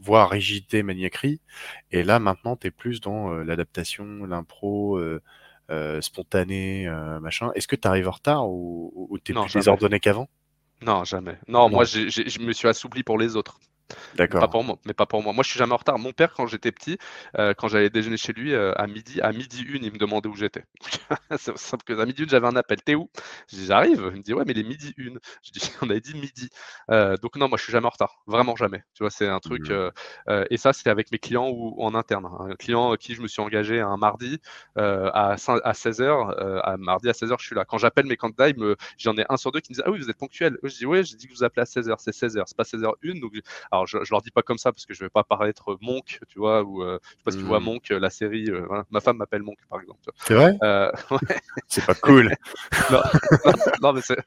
[0.00, 1.40] voire rigidité, maniaquerie.
[1.90, 5.20] Et là, maintenant, tu es plus dans euh, l'adaptation, l'impro, euh,
[5.70, 6.88] euh, spontané,
[7.20, 7.50] machin.
[7.54, 10.28] Est-ce que tu arrives en retard ou, ou tu es plus désordonné qu'avant?
[10.82, 11.38] Non, jamais.
[11.46, 13.60] Non, moi, je me suis assoupli pour les autres.
[14.16, 15.32] Pas pour moi, mais pas pour moi.
[15.32, 15.98] Moi, je suis jamais en retard.
[15.98, 16.98] Mon père, quand j'étais petit,
[17.38, 20.28] euh, quand j'allais déjeuner chez lui euh, à midi, à midi une, il me demandait
[20.28, 20.64] où j'étais.
[21.38, 22.82] c'est simple que à midi une, j'avais un appel.
[22.82, 23.10] T'es où?
[23.48, 24.10] Je dis j'arrive.
[24.12, 25.18] Il me dit ouais, mais il est midi une.
[25.42, 26.50] Je dis on avait dit midi.
[26.90, 28.22] Euh, donc non, moi, je suis jamais en retard.
[28.26, 28.82] Vraiment jamais.
[28.94, 29.70] Tu vois, c'est un truc.
[29.70, 30.44] Mmh.
[30.50, 32.28] et ça, c'était avec mes clients ou en interne.
[32.40, 34.40] Un client qui je me suis engagé un mardi
[34.76, 36.60] à, à 16h.
[36.62, 37.64] à mardi à 16h, je suis là.
[37.64, 38.48] Quand j'appelle mes candidats,
[38.98, 40.58] j'en ai un sur deux qui me disent ah oui, vous êtes ponctuel.
[40.62, 41.94] Je dis ouais, j'ai dit que vous appelez à 16h.
[41.98, 42.42] C'est 16h.
[42.46, 43.20] C'est pas 16h1.
[43.20, 43.32] Donc
[43.70, 46.20] alors je, je leur dis pas comme ça parce que je vais pas paraître Monk,
[46.28, 47.64] tu vois, ou euh, je sais pas si tu vois mmh.
[47.64, 48.50] Monk, la série.
[48.50, 50.00] Euh, ma femme m'appelle Monk, par exemple.
[50.16, 50.56] C'est vrai?
[50.62, 50.90] Euh,
[51.68, 52.34] C'est pas cool.
[53.82, 54.18] non, mais c'est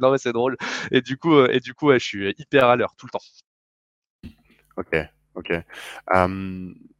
[0.00, 0.56] non, mais c'est drôle.
[0.90, 4.32] Et du coup, et du coup, je suis hyper à l'heure tout le temps.
[4.76, 4.96] Ok.
[5.34, 5.50] Ok.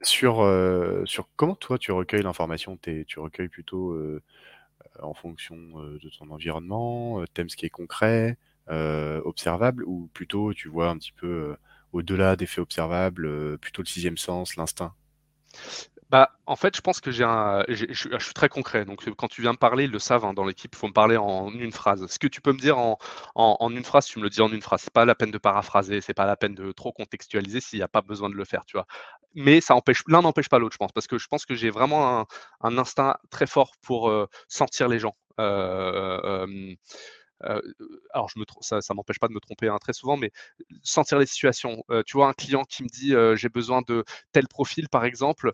[0.03, 3.95] sur, sur comment toi tu recueilles l'information, tu recueilles plutôt
[5.01, 10.89] en fonction de ton environnement, t'aimes ce qui est concret, observable, ou plutôt tu vois
[10.89, 11.57] un petit peu
[11.93, 14.95] au-delà des faits observables, plutôt le sixième sens, l'instinct?
[16.13, 17.87] Bah, en fait, je pense que j'ai un, je,
[18.19, 18.85] suis très concret.
[18.85, 20.93] Donc, quand tu viens me parler, ils le savent hein, dans l'équipe, il faut me
[20.93, 22.07] parler en une phrase.
[22.07, 22.99] Ce que tu peux me dire en,
[23.71, 24.83] une phrase, tu me le dis en une phrase.
[24.83, 27.83] C'est pas la peine de paraphraser, c'est pas la peine de trop contextualiser s'il n'y
[27.83, 28.77] a pas besoin de le faire, tu.
[29.35, 31.71] Mais ça empêche, l'un n'empêche pas l'autre, je pense, parce que je pense que j'ai
[31.71, 32.27] vraiment
[32.61, 34.13] un, instinct très fort pour
[34.49, 35.17] sentir les gens.
[35.41, 36.75] Euh, euh,
[38.13, 38.31] alors
[38.61, 40.31] ça, ça m'empêche pas de me tromper hein, très souvent, mais
[40.83, 41.85] sentir les situations.
[42.07, 45.53] Tu vois, un client qui me dit j'ai besoin de tel profil, par exemple,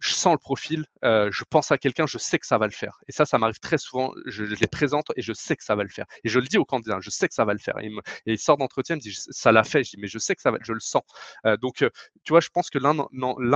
[0.00, 2.72] je sens le profil, euh, je pense à quelqu'un, je sais que ça va le
[2.72, 3.00] faire.
[3.06, 5.82] Et ça, ça m'arrive très souvent, je, les présente et je sais que ça va
[5.82, 6.06] le faire.
[6.24, 7.78] Et je le dis au candidat, je sais que ça va le faire.
[7.78, 7.92] Et
[8.24, 10.40] il, sort d'entretien, il me dit, ça l'a fait, je dis, mais je sais que
[10.40, 11.02] ça va, je le sens.
[11.44, 11.90] Euh, donc, euh,
[12.24, 12.94] tu vois, je pense que l'un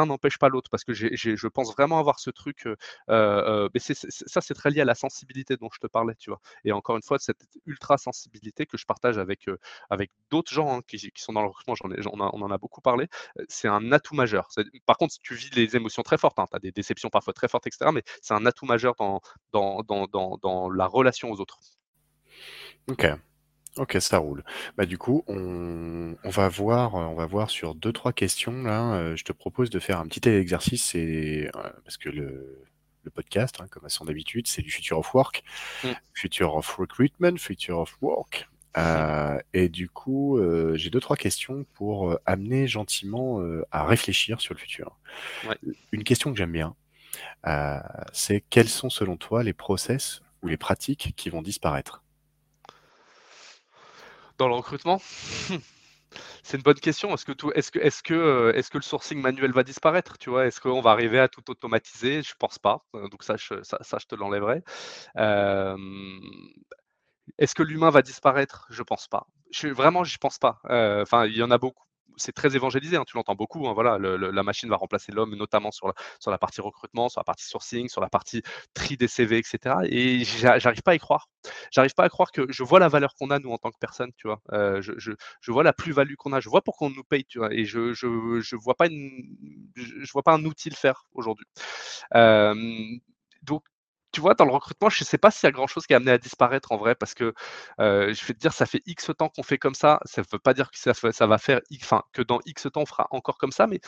[0.07, 2.67] n'empêche pas l'autre parce que je pense vraiment avoir ce truc.
[3.09, 6.41] mais ça, c'est très lié à la sensibilité dont je te parlais, tu vois.
[6.65, 9.47] Et encore une fois, cette ultra sensibilité que je partage avec,
[9.89, 11.75] avec d'autres gens hein, qui, sont dans le recrutement,
[12.13, 13.09] on, on en a beaucoup parlé,
[13.49, 14.49] c'est un atout majeur.
[14.85, 17.49] Par contre, tu vis les émotions très fortes Hein, tu as des déceptions parfois très
[17.49, 17.91] fortes, etc.
[17.93, 19.21] Mais c'est un atout majeur dans,
[19.53, 21.59] dans, dans, dans, la relation aux autres.
[22.89, 23.07] Ok.
[23.77, 24.45] Ok, ça roule.
[24.77, 28.95] Bah du coup, on, on va voir, on va voir sur deux trois questions là.
[28.95, 32.65] Euh, je te propose de faire un petit exercice, c'est euh, parce que le,
[33.03, 35.43] le podcast, hein, comme à son habitude, c'est du future of work,
[35.83, 35.89] mmh.
[36.15, 38.49] future of recruitment, future of work.
[38.77, 44.41] Euh, et du coup, euh, j'ai deux trois questions pour euh, amener gentiment à réfléchir
[44.41, 44.99] sur le futur.
[45.93, 46.75] Une question que j'aime bien,
[48.13, 52.03] c'est quels sont selon toi les process ou les pratiques qui vont disparaître?
[54.39, 55.01] Dans le recrutement?
[56.45, 57.13] C'est une bonne question.
[57.15, 60.19] Est-ce que, tout, est-ce que, est-ce que, est-ce que le sourcing manuel va disparaître?
[60.19, 62.23] Tu vois, est-ce qu'on va arriver à tout automatiser?
[62.23, 62.85] Je pense pas.
[62.93, 64.63] Donc ça, je, ça, ça je te l'enlèverai.
[67.39, 68.67] Est-ce que l'humain va disparaître?
[68.71, 69.27] Je pense pas.
[69.51, 70.61] Je, vraiment, j'y pense pas.
[70.71, 71.85] Euh, enfin, il y en a beaucoup.
[72.17, 73.67] C'est très évangélisé, hein, tu l'entends beaucoup.
[73.67, 75.93] Hein, voilà, la machine va remplacer l'homme, notamment sur
[76.27, 79.79] la, partie recrutement, sur la partie sourcing, sur la partie tri des CV, etc.
[79.89, 81.29] Et j'arrive pas à y croire.
[81.73, 83.79] J'arrive pas à croire que je vois la valeur qu'on a nous en tant que
[83.81, 84.41] personne, tu vois.
[84.53, 86.39] Euh, je, vois la plus-value qu'on a.
[86.39, 87.27] Je vois pourquoi on nous paye.
[87.51, 88.87] Et je je, vois pas
[90.13, 91.47] vois pas un outil faire aujourd'hui.
[92.15, 92.55] Euh,
[93.43, 93.65] donc
[94.15, 95.93] tu vois, dans le recrutement, je ne sais pas s'il y a grand chose qui
[95.93, 97.35] est amené à disparaître en vrai, parce que
[97.81, 100.01] euh, je vais te dire, ça fait X temps qu'on fait comme ça.
[100.05, 101.61] Ça ne veut pas dire que ça, va faire,
[102.13, 103.81] que dans X temps, on fera encore comme ça, mais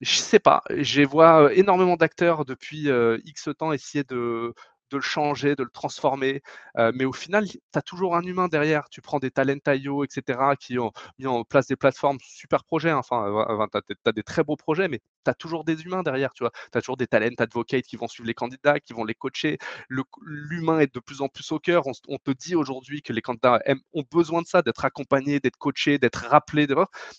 [0.00, 0.62] je ne sais pas.
[0.70, 4.54] Je vois euh, énormément d'acteurs depuis euh, X temps essayer de,
[4.92, 6.42] de le changer, de le transformer.
[6.78, 8.88] Euh, mais au final, tu as toujours un humain derrière.
[8.90, 12.90] Tu prends des Talent.io, etc., qui ont mis en place des plateformes super projets.
[12.90, 12.98] Hein.
[12.98, 16.32] Enfin, tu as, des très beaux projets, mais tu as toujours des humains derrière.
[16.34, 19.58] Tu as toujours des talent advocates qui vont suivre les candidats, qui vont les coacher.
[19.88, 21.84] L'humain est de plus en plus au cœur.
[21.86, 23.60] On, te dit aujourd'hui que les candidats
[23.94, 26.66] ont besoin de ça, d'être accompagnés, d'être coachés, d'être rappelés.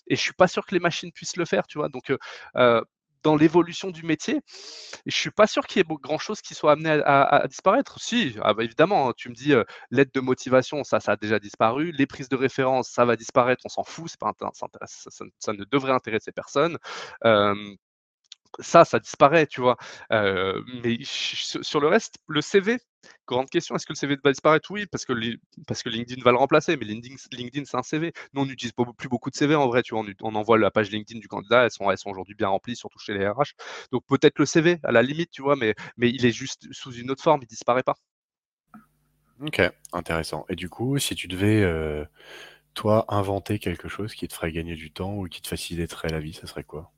[0.06, 1.66] Et je suis pas sûr que les machines puissent le faire.
[1.66, 2.12] Tu vois Donc,
[2.56, 2.82] euh,
[3.24, 4.40] dans l'évolution du métier.
[5.06, 8.00] je suis pas sûr qu'il y ait grand chose qui soit amené à, disparaître.
[8.00, 9.52] Si, ah bah, évidemment, hein, tu me dis
[9.90, 11.92] l'aide de motivation, ça, ça a déjà disparu.
[11.92, 14.66] Les prises de référence, ça va disparaître, on s'en fout, pas ça,
[15.38, 16.78] ça, ne devrait intéresser personne
[18.60, 19.76] ça, ça disparaît, tu vois.
[20.10, 22.78] mais sur le reste, le CV,
[23.26, 24.70] grande question, est-ce que le CV va disparaître?
[24.70, 25.12] Oui, parce que,
[25.66, 28.12] parce que LinkedIn va le remplacer, mais LinkedIn, LinkedIn c'est un CV.
[28.32, 30.04] Nous, on n'utilise plus beaucoup de CV en vrai, tu vois.
[30.22, 32.98] On, envoie la page LinkedIn du candidat, elles sont, elles sont aujourd'hui bien remplies, surtout
[32.98, 33.54] chez les RH.
[33.92, 36.92] Donc peut-être le CV, à la limite, tu vois, mais, mais il est juste sous
[36.92, 37.96] une autre forme, il disparaît pas.
[39.40, 39.60] Ok,
[39.92, 40.46] intéressant.
[40.48, 41.64] Et du coup, si tu devais,
[42.74, 46.20] toi, inventer quelque chose qui te ferait gagner du temps ou qui te faciliterait la
[46.20, 46.93] vie, ça serait quoi?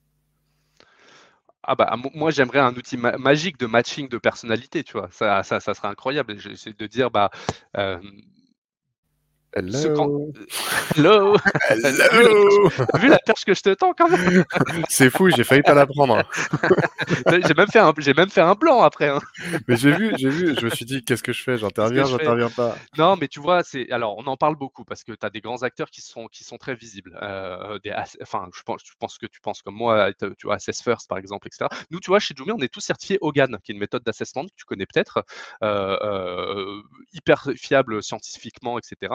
[1.67, 5.09] Ah bah, moi, j'aimerais un outil magique de matching de personnalité, tu vois.
[5.11, 6.39] Ça, ça, serait incroyable.
[6.39, 7.31] J'essaie de dire, bah,
[9.65, 10.33] Hello.
[10.97, 11.37] Hello.
[11.71, 12.69] Hello.
[12.93, 14.45] T'as vu la perche que je te tends quand même
[14.91, 16.23] C'est fou, j'ai failli pas la prendre.
[17.31, 19.09] J'ai même fait un, j'ai même fait un blanc après.
[19.09, 19.21] hein.
[19.67, 21.57] Mais j'ai vu, j'ai vu, je me suis dit, qu'est-ce que je fais?
[21.57, 22.77] J'interviens, j'interviens pas.
[22.99, 25.41] Non, mais tu vois, c'est alors on en parle beaucoup parce que tu as des
[25.41, 27.19] grands acteurs qui sont qui sont très visibles.
[27.23, 30.83] Euh, des, enfin, je pense, je pense que tu penses comme moi, tu vois, Assess
[30.83, 31.69] First par exemple, etc.
[31.91, 34.45] Nous, tu vois, chez Jumi, on est tous certifiés OGAN, qui est une méthode d'assessment
[34.45, 35.25] que tu connais peut-être,
[35.63, 36.83] euh, euh,
[37.15, 39.13] hyper fiable scientifiquement, etc.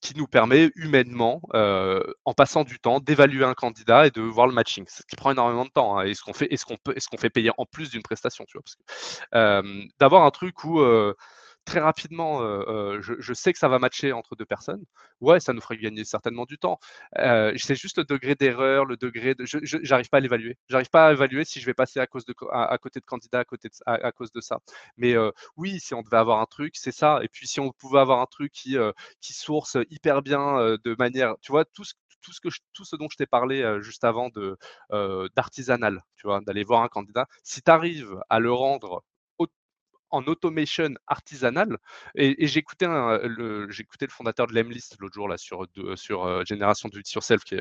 [0.00, 4.54] qui nous permet humainement, en passant du temps, d'évaluer un candidat et de voir le
[4.54, 4.84] matching.
[4.88, 5.98] Ce qui prend énormément de temps.
[5.98, 6.04] hein.
[6.04, 9.62] Et ce qu'on fait, est-ce qu'on est-ce fait payer en plus d'une prestation, tu vois,
[10.00, 10.80] d'avoir un truc où
[11.64, 14.84] très rapidement, euh, euh, je, sais que ça va matcher entre deux personnes.
[15.20, 16.78] Ouais, ça nous ferait gagner certainement du temps.
[17.18, 20.56] Euh, c'est juste le degré d'erreur, le degré de, je, j'arrive pas à l'évaluer.
[20.68, 23.40] J'arrive pas à évaluer si je vais passer à cause de, à, côté de candidats,
[23.40, 24.58] à côté de, à, à cause de ça.
[24.96, 25.14] Mais
[25.56, 27.20] oui, si on devait avoir un truc, c'est ça.
[27.22, 28.76] Et puis si on pouvait avoir un truc qui,
[29.20, 33.26] qui source hyper bien de manière, tu vois, tout ce, tout ce, dont je t'ai
[33.26, 34.30] parlé juste avant
[35.36, 39.04] d'artisanal, tu vois, d'aller voir un candidat, si tu arrives à le rendre
[40.10, 41.78] en automation artisanale,
[42.14, 43.72] et, et j'écoutais un- le, le
[44.08, 47.56] fondateur de Lemlist l'autre jour là sur, de- sur euh, Génération Do It Yourself qui,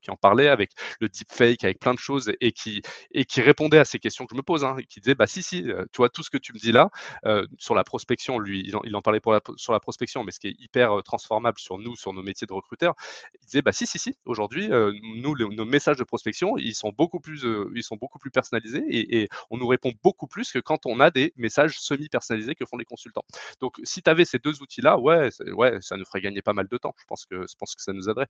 [0.00, 0.70] qui, en parlait avec
[1.00, 2.82] le deepfake, avec plein de choses, et qui,
[3.12, 5.42] et qui répondait à ces questions que je me pose, hein, qui disait, bah si,
[5.42, 6.90] si, euh, tu vois, tout ce que tu me dis là,
[7.26, 10.24] euh, sur la prospection, lui, il en, il en parlait pour la, sur la prospection,
[10.24, 12.94] mais ce qui est hyper euh, transformable sur nous, sur nos métiers de recruteurs,
[13.34, 16.92] il disait, bah si, si, si, aujourd'hui, euh, nous, nos messages de prospection, ils sont
[16.96, 20.58] beaucoup plus, euh, ils sont beaucoup plus personnalisés, et on nous répond beaucoup plus que
[20.58, 23.24] quand on a des messages semi-personnalisés que font les consultants.
[23.60, 26.68] Donc, si tu avais ces deux outils-là, ouais, ouais, ça nous ferait gagner pas mal
[26.68, 26.94] de temps.
[26.98, 28.28] Je pense que, je pense que ça nous aiderait.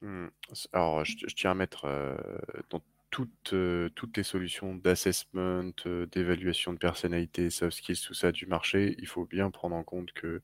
[0.00, 0.28] Hmm.
[0.72, 1.86] Alors, je, tiens à mettre
[2.70, 3.54] dans toutes,
[3.94, 5.72] toutes les solutions d'assessment,
[6.10, 10.12] d'évaluation de personnalité, soft skills, tout ça du marché, il faut bien prendre en compte
[10.12, 10.42] que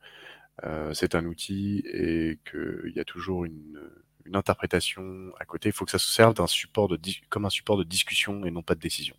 [0.92, 3.80] c'est un outil et qu'il y a toujours une,
[4.28, 5.70] une interprétation à côté.
[5.70, 8.50] Il faut que ça se serve d'un support de comme un support de discussion et
[8.50, 9.16] non pas de décision.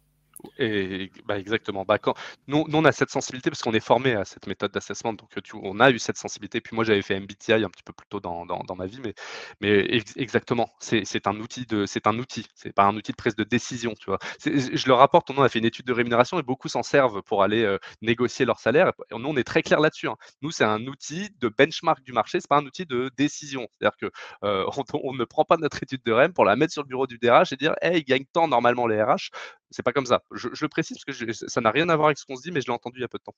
[1.25, 1.83] Bah, exactement.
[1.85, 2.13] Bah, quand,
[2.47, 5.13] nous, on a cette sensibilité parce qu'on est formé à cette méthode d'assessment.
[5.13, 6.61] Donc, tu, on a eu cette sensibilité.
[6.61, 8.99] Puis moi, j'avais fait MBTI un petit peu plus tôt dans, dans, ma vie.
[9.03, 9.13] Mais,
[9.61, 12.45] mais ex- exactement, c'est un outil de, c'est un outil.
[12.55, 14.19] C'est pas un outil de prise de décision, tu vois.
[14.45, 15.29] Je le rapporte.
[15.31, 18.45] On a fait une étude de rémunération et beaucoup s'en servent pour aller euh, négocier
[18.45, 18.91] leur salaire.
[19.11, 20.07] Et nous, on est très clair là-dessus.
[20.07, 20.15] hein.
[20.41, 22.39] Nous, c'est un outil de benchmark du marché.
[22.39, 23.67] C'est pas un outil de décision.
[23.79, 24.11] C'est-à-dire que
[24.45, 24.65] euh,
[25.19, 27.51] ne prend pas notre étude de REM pour la mettre sur le bureau du DRH
[27.53, 29.29] et dire, hey, ils gagnent tant normalement les RH.
[29.71, 30.23] C'est pas comme ça.
[30.33, 32.35] Je, je le précise parce que je- ça n'a rien à voir avec ce qu'on
[32.35, 33.35] se dit, mais je l'ai entendu il y a peu de temps.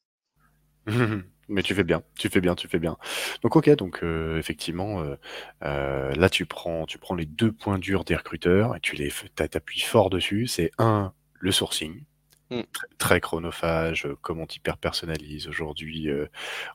[1.50, 2.98] Mais tu fais bien, tu fais bien, tu fais bien.
[3.44, 5.16] Donc ok, donc euh, effectivement, euh,
[5.64, 9.12] euh, là tu prends, tu prends les deux points durs des recruteurs et tu les,
[9.36, 10.48] t'appuies fort dessus.
[10.48, 12.04] C'est un, le sourcing,
[12.50, 12.64] Mm.
[12.74, 15.48] très, très chronophage, comment hyper personnalise.
[15.48, 16.10] Aujourd'hui,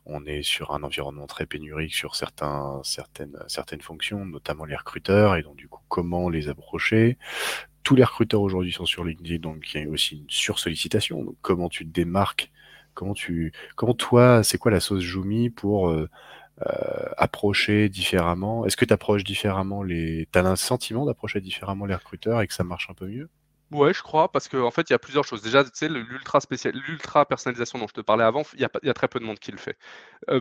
[0.07, 5.37] on est sur un environnement très pénurique sur certains, certaines, certaines fonctions, notamment les recruteurs,
[5.37, 7.19] et donc du coup comment les approcher.
[7.87, 11.23] Tous les recruteurs aujourd'hui sont sur LinkedIn, donc il y a aussi une sursollicitation.
[11.23, 12.51] Donc comment tu te démarques?
[12.95, 16.11] Comment tu, comment toi, c'est quoi la sauce Joumi pour euh,
[16.67, 18.67] euh, approcher différemment?
[18.67, 22.55] Est-ce que tu approches différemment les, t'as un sentiment d'approcher différemment les recruteurs et que
[22.55, 23.29] ça marche un peu mieux?
[23.73, 25.43] Ouais, je crois, parce qu'en fait, il y a plusieurs choses.
[25.43, 28.95] Déjà, tu sais, l'ultra spécial, l'ultra personnalisation dont je te parlais avant, il y a,
[28.95, 29.77] très peu de monde qui le fait.
[30.31, 30.41] Euh,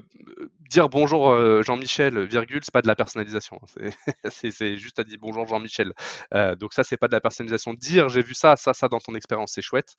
[0.69, 3.59] dire bonjour euh, Jean-Michel, virgule, c'est pas de la personnalisation.
[3.79, 3.89] hein.
[4.31, 5.93] C'est juste à dire bonjour Jean-Michel.
[6.35, 7.73] Euh, donc ça, c'est pas de la personnalisation.
[7.73, 9.95] Dire j'ai vu ça, ça, ça dans ton expérience, c'est chouette.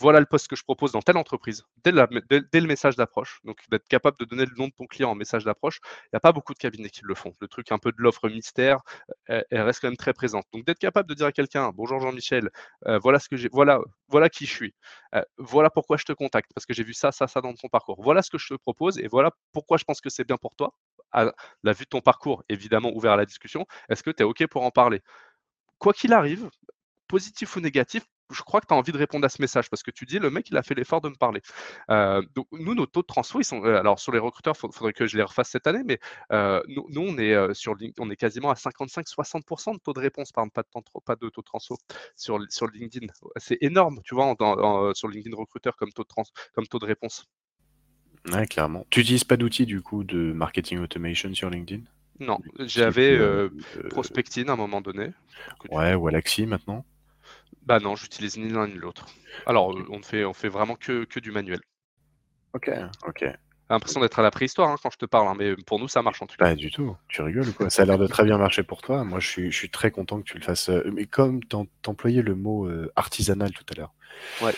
[0.00, 3.40] Voilà le poste que je propose dans telle entreprise, dès, le message d'approche.
[3.44, 6.16] Donc, d'être capable de donner le nom de ton client en message d'approche, il n'y
[6.16, 7.32] a pas beaucoup de cabinets qui le font.
[7.40, 8.80] Le truc un peu de l'offre mystère,
[9.26, 10.44] elle, elle reste quand même très présente.
[10.52, 12.50] Donc, d'être capable de dire à quelqu'un, bonjour Jean-Michel,
[12.86, 13.80] euh, voilà ce que j'ai, voilà,
[14.30, 14.74] qui je suis,
[15.14, 17.68] Euh, voilà pourquoi je te contacte, parce que j'ai vu ça, ça, ça dans ton
[17.68, 18.00] parcours.
[18.02, 20.54] Voilà ce que je te propose et voilà pourquoi je pense que c'est bien pour
[20.54, 20.74] toi.
[21.14, 24.46] La vue de ton parcours, évidemment ouvert à la discussion, est-ce que tu es OK
[24.46, 25.00] pour en parler?
[25.78, 26.50] Quoi qu'il arrive,
[27.08, 29.82] positif ou négatif, je crois que tu as envie de répondre à ce message parce
[29.82, 31.40] que tu dis le mec il a fait l'effort de me parler.
[31.90, 34.72] Euh, donc nous nos taux de transfo ils sont euh, alors sur les recruteurs il
[34.72, 35.98] faudrait que je les refasse cette année mais
[36.32, 40.32] euh, nous, nous, on est sur on est quasiment à 55-60% de taux de réponse
[40.32, 41.76] par pas de, temps- pas de taux de transfo
[42.16, 43.06] sur sur LinkedIn.
[43.36, 46.24] C'est énorme tu vois en- en- en- sur LinkedIn recruteur comme taux de trans,
[46.54, 47.26] comme taux de réponse.
[48.30, 48.84] Ouais, clairement.
[48.90, 51.84] Tu utilises pas d'outils du coup de marketing automation sur LinkedIn?
[52.20, 53.16] Non, j'avais
[53.90, 55.10] Prospectine à un moment donné.
[55.70, 56.84] Ouais, ou Alaxi maintenant
[57.62, 59.06] Bah non, j'utilise ni l'un ni l'autre.
[59.46, 61.60] Alors euh, on fait on fait vraiment que que du manuel.
[62.52, 62.70] Ok,
[63.06, 63.20] ok.
[63.20, 65.88] J'ai l'impression d'être à la préhistoire hein, quand je te parle, hein, mais pour nous
[65.88, 66.46] ça marche en tout cas.
[66.46, 66.96] Pas du tout.
[67.08, 67.68] Tu rigoles ou quoi?
[67.70, 69.04] Ça a l'air de très bien marcher pour toi.
[69.04, 70.68] Moi, je suis, je suis très content que tu le fasses.
[70.70, 73.94] euh, Mais comme t'em- t'employais le mot euh, artisanal tout à l'heure.
[74.40, 74.54] Ouais.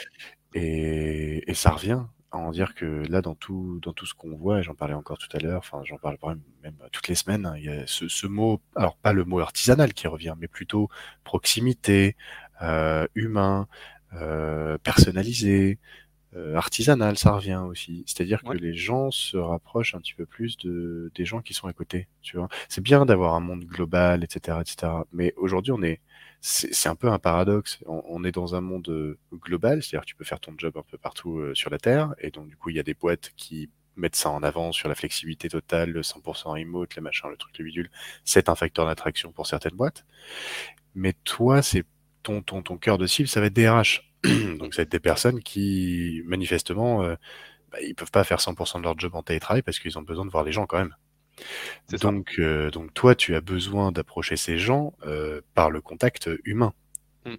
[0.55, 2.03] Et, et ça revient.
[2.32, 4.95] à en dire que là, dans tout, dans tout ce qu'on voit, et j'en parlais
[4.95, 7.68] encore tout à l'heure, enfin, j'en parle même, même toutes les semaines, hein, il y
[7.68, 10.88] a ce, ce, mot, alors pas le mot artisanal qui revient, mais plutôt
[11.24, 12.16] proximité,
[13.14, 13.68] humain,
[14.14, 15.78] euh, personnalisé,
[16.36, 18.04] euh, artisanal, ça revient aussi.
[18.06, 21.66] C'est-à-dire que les gens se rapprochent un petit peu plus de des gens qui sont
[21.66, 22.48] à côté, tu vois.
[22.68, 24.92] C'est bien d'avoir un monde global, etc., etc.
[25.12, 26.00] Mais aujourd'hui, on est,
[26.40, 27.80] c'est un peu un paradoxe.
[27.86, 30.84] On, est dans un monde euh, global, c'est-à-dire que tu peux faire ton job un
[30.88, 33.32] peu partout euh, sur la terre, et donc du coup, il y a des boîtes
[33.36, 37.36] qui mettent ça en avant sur la flexibilité totale, le 100% remote, les machins, le
[37.36, 37.90] truc, le bidule.
[38.24, 40.06] C'est un facteur d'attraction pour certaines boîtes.
[40.94, 41.84] Mais toi, c'est
[42.22, 44.02] ton, ton, ton cœur de cible, ça va être des RH.
[44.58, 47.14] Donc, ça va être des personnes qui, manifestement, euh,
[47.70, 50.26] bah, ils peuvent pas faire 100% de leur job en télétravail parce qu'ils ont besoin
[50.26, 50.94] de voir les gens quand même.
[52.00, 56.74] Donc, euh, donc toi, tu as besoin d'approcher ces gens euh, par le contact humain.
[57.24, 57.36] Mmh.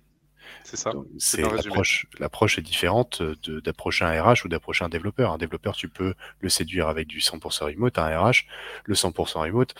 [0.63, 0.91] C'est ça.
[1.19, 2.07] C'est l'approche.
[2.17, 5.33] L'approche est différente d'approcher un RH ou d'approcher un développeur.
[5.33, 7.99] Un développeur, tu peux le séduire avec du 100% remote.
[7.99, 8.47] Un RH,
[8.85, 9.75] le 100% remote.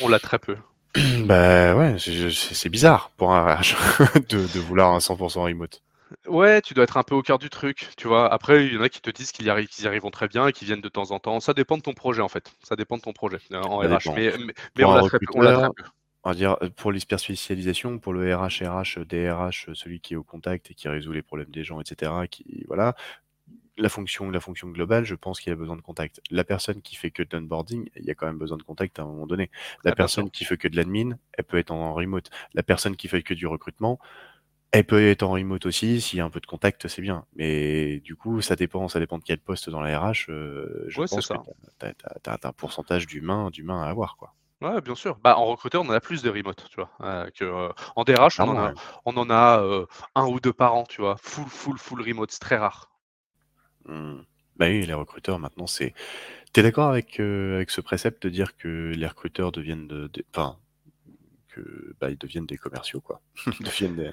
[0.00, 0.56] On l'a très peu.
[1.24, 3.74] bah ouais, c'est bizarre pour un RH
[4.28, 5.82] de, de vouloir un 100% remote.
[6.26, 8.32] Ouais, tu dois être un peu au cœur du truc, tu vois?
[8.32, 10.46] Après, il y en a qui te disent qu'ils y arrivent y arriveront très bien
[10.46, 11.40] et qu'ils viennent de temps en temps.
[11.40, 12.54] Ça dépend de ton projet, en fait.
[12.62, 14.10] Ça dépend de ton projet, euh, en RH.
[14.14, 14.32] Mais
[14.76, 15.70] mais on l'a très peu on l'a.
[16.24, 20.24] On va dire, euh, pour l'hyperspécialisation, pour le RH, RH, DRH, celui qui est au
[20.24, 22.94] contact et qui résout les problèmes des gens, etc., qui voilà,
[23.78, 26.20] la fonction la fonction globale, je pense qu'il a besoin de contact.
[26.30, 28.98] La personne qui fait que de l'onboarding, il y a quand même besoin de contact
[28.98, 29.50] à un moment donné.
[29.84, 32.30] La ah, personne qui fait que de l'admin, elle peut être en remote.
[32.54, 33.98] La personne qui fait que du recrutement
[34.70, 37.24] elle peut être en remote aussi, s'il y a un peu de contact, c'est bien.
[37.36, 40.26] Mais du coup, ça dépend, ça dépend de quel poste dans la RH.
[40.28, 41.34] Euh, je pense que
[41.80, 41.86] tu
[42.26, 44.34] as, un pourcentage d'humain, d'humain à avoir, quoi.
[44.60, 45.16] Ouais, bien sûr.
[45.22, 46.90] Bah, en recruteur, on en a plus de remote, tu vois.
[47.00, 48.72] Euh, que, euh, en DRH, on en a,
[49.06, 51.16] on en a un ou deux par an, tu vois.
[51.22, 52.90] Full, full, full remote, c'est très rare.
[53.88, 54.22] Mmh.
[54.56, 55.94] Bah oui, les recruteurs, maintenant, c'est.
[56.52, 60.10] T'es d'accord avec, avec ce précepte de dire que les recruteurs deviennent de.
[60.34, 60.58] Enfin,
[62.00, 63.20] bah, ils deviennent des commerciaux, quoi.
[63.46, 64.12] ils deviennent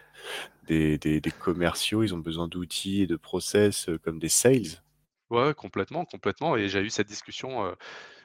[0.68, 4.82] des, des, des, commerciaux, ils ont besoin d'outils et de process euh, comme des sales.
[5.30, 6.56] Ouais, complètement, complètement.
[6.56, 7.74] Et j'ai eu cette discussion euh,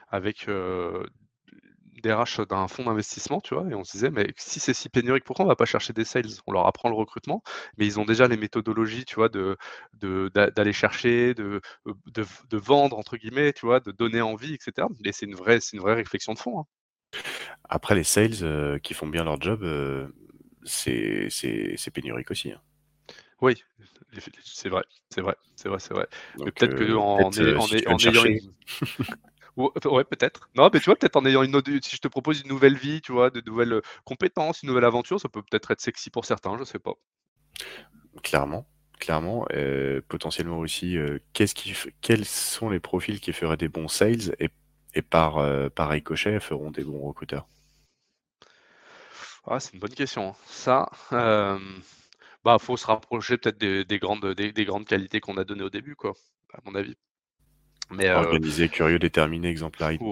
[0.09, 1.05] avec euh,
[2.01, 4.89] des RH d'un fonds d'investissement, tu vois, et on se disait, mais si c'est si
[4.89, 6.25] pénurique, pourquoi on va pas chercher des sales?
[6.47, 7.43] On leur apprend le recrutement,
[7.77, 9.57] mais ils ont déjà les méthodologies, tu vois, de,
[10.33, 14.87] d'aller chercher, de, de, de, vendre, entre guillemets, tu vois, de donner envie, etc.
[15.05, 16.59] Et c'est une vraie, c'est une vraie réflexion de fond.
[16.59, 16.65] Hein.
[17.69, 20.07] Après les sales, euh, qui font bien leur job, euh,
[20.63, 21.29] c'est
[21.93, 22.61] pénurique aussi, hein.
[23.41, 23.63] Oui,
[24.43, 26.07] c'est vrai, c'est vrai, c'est vrai, c'est vrai.
[26.37, 28.53] peut-être que euh, en ayant une
[29.57, 30.49] ouais, peut-être.
[30.55, 32.77] Non, mais tu vois, peut-être en ayant une autre si je te propose une nouvelle
[32.77, 36.25] vie, tu vois, de nouvelles, compétences, une nouvelle aventure, ça peut peut-être être sexy pour
[36.25, 36.93] certains, je sais pas.
[38.23, 38.65] Clairement,
[38.99, 39.45] clairement,
[40.07, 40.97] potentiellement aussi,
[41.33, 44.49] qu'est-ce qui quels sont les profils qui feraient des bons sales et
[44.93, 47.47] et par, euh, par ricochet feront des bons recruteurs?
[49.45, 50.35] Ah, C'est une bonne question.
[50.45, 51.59] Ça, euh,
[52.43, 55.95] bah, faut se rapprocher peut-être des, grandes, des, grandes qualités qu'on a données au début,
[55.95, 56.13] quoi,
[56.53, 56.95] à mon avis.
[57.91, 60.03] Mais, euh, organisé, curieux, déterminé, exemplarité.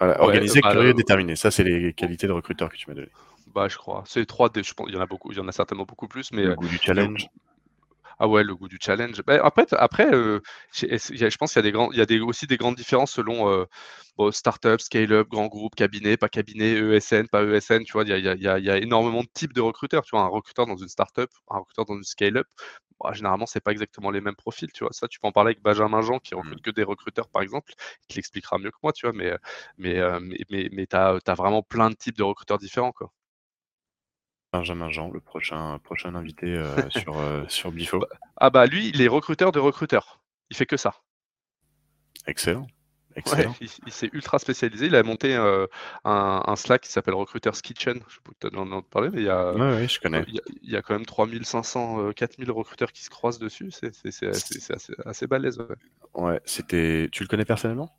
[0.00, 1.36] organisé, bah, curieux, déterminé.
[1.36, 3.08] Ça, c'est les qualités de recruteur que tu m'as donné.
[3.54, 4.04] Bah, je crois.
[4.06, 4.50] C'est trois.
[4.54, 5.32] Je pense, il y en a beaucoup.
[5.32, 6.30] Il y en a certainement beaucoup plus.
[6.32, 7.28] Mais le goût du challenge.
[8.18, 9.22] Ah ouais, le goût du challenge.
[9.26, 10.40] Bah, après, après euh,
[10.72, 13.12] je pense qu'il y a, des grands, il y a des, aussi des grandes différences
[13.12, 13.66] selon euh,
[14.16, 17.84] bon, startup, scale-up, grand groupe, cabinet, pas cabinet, ESN, pas ESN.
[17.84, 19.60] Tu vois, il y, a, il, y a, il y a, énormément de types de
[19.60, 20.04] recruteurs.
[20.04, 22.46] Tu vois, un recruteur dans une startup, un recruteur dans une scale-up,
[23.00, 24.72] bah, généralement, c'est pas exactement les mêmes profils.
[24.72, 26.62] Tu vois, ça, tu peux en parler avec Benjamin Jean qui recrute mmh.
[26.62, 27.72] que des recruteurs, par exemple,
[28.08, 28.92] qui l'expliquera mieux que moi.
[28.92, 29.32] Tu vois, mais,
[29.78, 32.92] mais, euh, mais, mais, mais tu as, as, vraiment plein de types de recruteurs différents.
[32.92, 33.12] Quoi.
[34.58, 37.98] Benjamin Jean, le prochain, prochain invité euh, sur, euh, sur Bifo.
[37.98, 40.20] Bah, ah bah lui, il est recruteur de recruteurs.
[40.50, 40.94] Il fait que ça.
[42.26, 42.66] Excellent.
[43.16, 43.54] Excellent.
[43.60, 44.86] il, s'est ultra spécialisé.
[44.86, 45.66] Il a monté euh,
[46.04, 47.98] un, Slack qui s'appelle Recruiters Kitchen.
[48.08, 50.22] Je sais pas peut-être en parler, mais il y a, ouais, je connais.
[50.26, 53.70] Il, y a, quand même 3500, 4000 recruteurs qui se croisent dessus.
[53.70, 55.58] C'est assez, assez, balèze.
[55.58, 56.22] Ouais.
[56.22, 57.08] ouais c'était.
[57.10, 57.96] Tu le connais personnellement?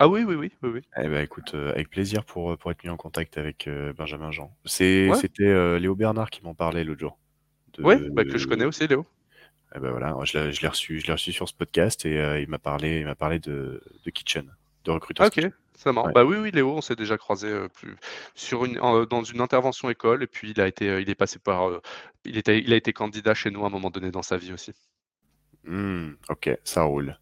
[0.00, 0.80] Ah oui, oui, oui, oui, oui.
[0.96, 3.92] Eh ben écoute, euh, avec plaisir pour, euh, pour être mis en contact avec, euh,
[3.92, 4.56] Benjamin Jean.
[4.64, 7.18] C'est c'était, Léo Bernard qui m'en parlait l'autre jour.
[7.78, 9.06] Oui, bah, que je connais aussi Léo.
[9.74, 12.58] Eh ben voilà, je l'ai reçu je l'ai reçu sur ce podcast et il m'a
[12.58, 14.50] parlé il m'a parlé de de Kitchen,
[14.84, 15.44] de recruteur OK,
[15.74, 16.14] ça marche.
[16.14, 17.96] Bah, oui, oui, Léo, on s'est déjà croisé plus
[18.34, 18.80] sur une
[19.10, 21.70] dans une intervention école et puis il a été, il est passé par,
[22.24, 24.52] il était il a été candidat chez nous à un moment donné dans sa vie
[24.54, 24.72] aussi.
[25.64, 27.18] Mmh, OK, ça roule.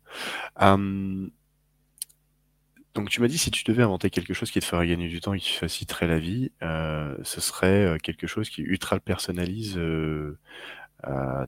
[2.96, 5.20] Donc tu m'as dit si tu devais inventer quelque chose qui te ferait gagner du
[5.20, 9.76] temps et qui faciliterait la vie, euh, ce serait euh, quelque chose qui ultra personnalise
[9.76, 10.38] euh,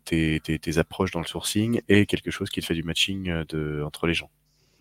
[0.05, 3.33] tes, approches dans le sourcing et quelque chose qui te fait du matching
[3.83, 4.29] entre les gens.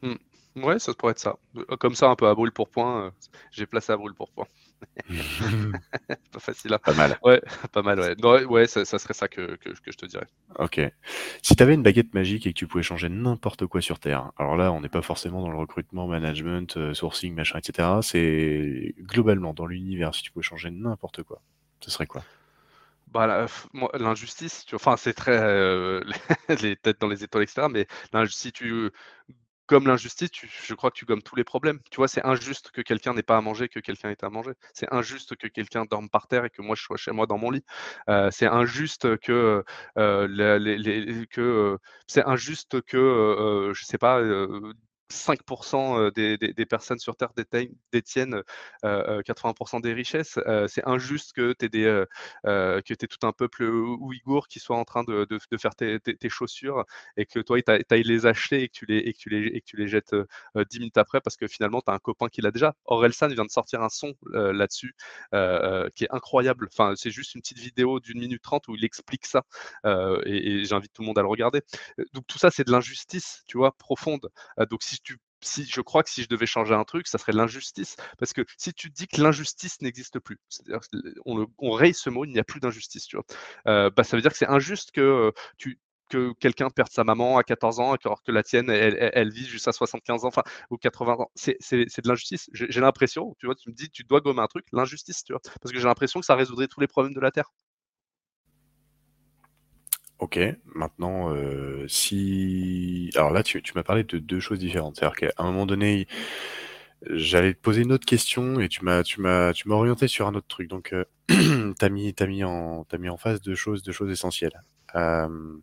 [0.01, 0.15] Mmh.
[0.57, 1.38] Ouais, ça pourrait être ça.
[1.80, 3.13] Comme ça, un peu à brûle pour point.
[3.51, 4.47] J'ai placé à brûle pour point.
[6.32, 6.73] pas facile.
[6.73, 6.80] Hein.
[6.84, 7.17] Pas mal.
[7.23, 8.45] Ouais, pas mal, ouais.
[8.45, 10.28] ouais, ça, serait ça que, que, je te dirais.
[10.59, 10.80] Ok.
[11.41, 14.32] Si tu avais une baguette magique et que tu pouvais changer n'importe quoi sur Terre,
[14.38, 17.89] alors là, on n'est pas forcément dans le recrutement, management, euh, sourcing, machin, etc.
[18.01, 21.41] C'est globalement dans l'univers, si tu pouvais changer n'importe quoi,
[21.80, 22.23] ce serait quoi?
[23.07, 23.47] Bah,
[23.93, 26.03] l'injustice, enfin, c'est très euh,
[26.61, 27.67] les têtes dans les étoiles, etc.
[27.71, 27.88] Mais
[28.28, 28.91] si tu
[29.68, 31.80] comme l'injustice, je crois que tu gommes tous les problèmes.
[31.91, 34.51] Tu vois, c'est injuste que quelqu'un n'ait pas à manger, que quelqu'un ait à manger.
[34.74, 37.38] C'est injuste que quelqu'un dorme par terre et que moi je sois chez moi dans
[37.38, 37.63] mon lit.
[38.09, 39.63] Euh, c'est injuste que,
[39.97, 40.28] euh,
[41.30, 44.22] que euh, c'est injuste que je sais pas
[45.12, 47.32] 5% des, des, des, personnes sur Terre
[47.91, 48.41] détiennent,
[48.84, 50.39] 80% des richesses.
[50.68, 52.05] c'est injuste que tu aies,
[52.43, 56.30] que tout un peuple ouïghour qui soit en train de, de, de faire tes, tes,
[56.30, 56.86] chaussures
[57.16, 59.47] et que toi, tu ailles les acheter et que tu les, et que tu les,
[59.47, 60.16] et que tu les jettes
[60.55, 62.76] 10 minutes après parce que finalement, tu as un copain qui l'a déjà.
[62.86, 64.95] Orelsan vient de sortir un son là-dessus
[65.32, 66.68] qui est incroyable.
[66.72, 69.43] Enfin, c'est juste une petite vidéo d'une minute trente où il explique ça
[69.86, 71.62] et, et j'invite tout le monde à le regarder.
[72.14, 74.30] Donc tout ça, c'est de l'injustice, tu vois, profonde.
[74.70, 74.96] donc si
[75.41, 77.95] si je crois que si je devais changer un truc, ça serait l'injustice.
[78.17, 80.79] Parce que si tu dis que l'injustice n'existe plus, c'est-à-dire
[81.25, 83.25] on, raye ce mot, il n'y a plus d'injustice, tu vois.
[83.67, 85.79] Euh, bah, ça veut dire que c'est injuste que euh, tu
[86.09, 89.45] que quelqu'un perde sa maman à 14 ans alors que la tienne, elle, elle, vit
[89.45, 91.31] jusqu'à 75 ans, enfin, ou 80 ans.
[91.35, 92.49] C'est de l'injustice.
[92.53, 95.41] J'ai l'impression, tu vois, tu me dis, tu dois gommer un truc, l'injustice, tu vois.
[95.61, 97.51] Parce que j'ai l'impression que ça résoudrait tous les problèmes de la Terre.
[100.20, 100.39] Ok,
[100.74, 103.11] maintenant, euh, si...
[103.15, 104.95] Alors là, tu, tu m'as parlé de deux choses différentes.
[104.95, 106.07] C'est-à-dire qu'à un moment donné,
[107.05, 110.28] j'allais te poser une autre question et tu m'as, tu m'as, tu m'as orienté sur
[110.28, 110.70] un autre truc.
[110.70, 111.05] Donc, euh,
[111.80, 114.63] t'as mis, t'as mis en, t'as mis en face deux choses, deux choses essentielles.
[114.95, 115.57] Euh,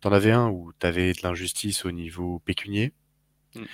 [0.00, 2.92] t'en avais un où t'avais de l'injustice au niveau pécunier,
[3.54, 3.64] mm.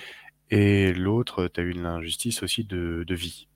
[0.51, 3.47] et l'autre, t'as eu de l'injustice aussi de, de vie.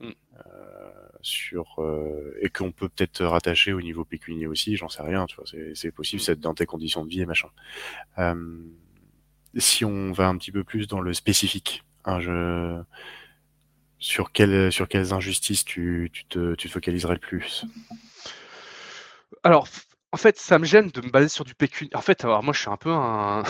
[0.00, 0.10] Mm.
[0.46, 0.90] Euh,
[1.26, 5.36] sur euh, et qu'on peut peut-être rattacher au niveau pécunier aussi, j'en sais rien, tu
[5.36, 7.48] vois, c'est possible, c'est dans tes conditions de vie et machin.
[8.18, 8.62] Euh,
[9.56, 12.80] si on va un petit peu plus dans le spécifique, hein, je...
[13.98, 17.66] sur, quelle, sur quelles injustices tu, tu, te, tu te focaliserais le plus?
[19.42, 19.68] Alors,
[20.12, 21.90] en fait, ça me gêne de me baser sur du pécunier.
[21.94, 23.42] En fait, alors moi, je suis un peu un,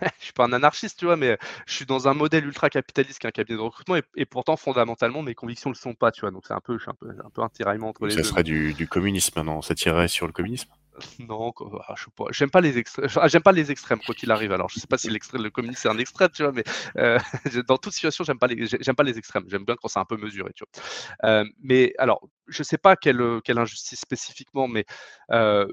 [0.20, 3.18] je suis pas un anarchiste, tu vois, mais je suis dans un modèle ultra capitaliste
[3.18, 6.30] qu'un cabinet de recrutement et, pourtant fondamentalement mes convictions ne le sont pas, tu vois.
[6.30, 8.22] Donc c'est un peu, je suis un peu, un peu un tiraillement entre les deux.
[8.22, 10.70] Ça serait du, du communisme maintenant, ça tirerait sur le communisme?
[11.18, 11.52] Non,
[11.88, 12.24] ah, je sais pas.
[12.30, 13.08] J'aime pas les extrêmes.
[13.26, 14.52] J'aime pas les extrêmes quoi qu'il arrive.
[14.52, 16.64] Alors, je sais pas si le communisme c'est un extrême, tu vois, mais
[16.98, 17.18] euh,
[17.66, 19.44] dans toute situation, j'aime pas les, j'aime pas les extrêmes.
[19.48, 21.30] J'aime bien quand c'est un peu mesuré, tu vois.
[21.30, 24.84] Euh, mais alors, je sais pas quelle, quelle injustice spécifiquement, mais
[25.32, 25.66] euh,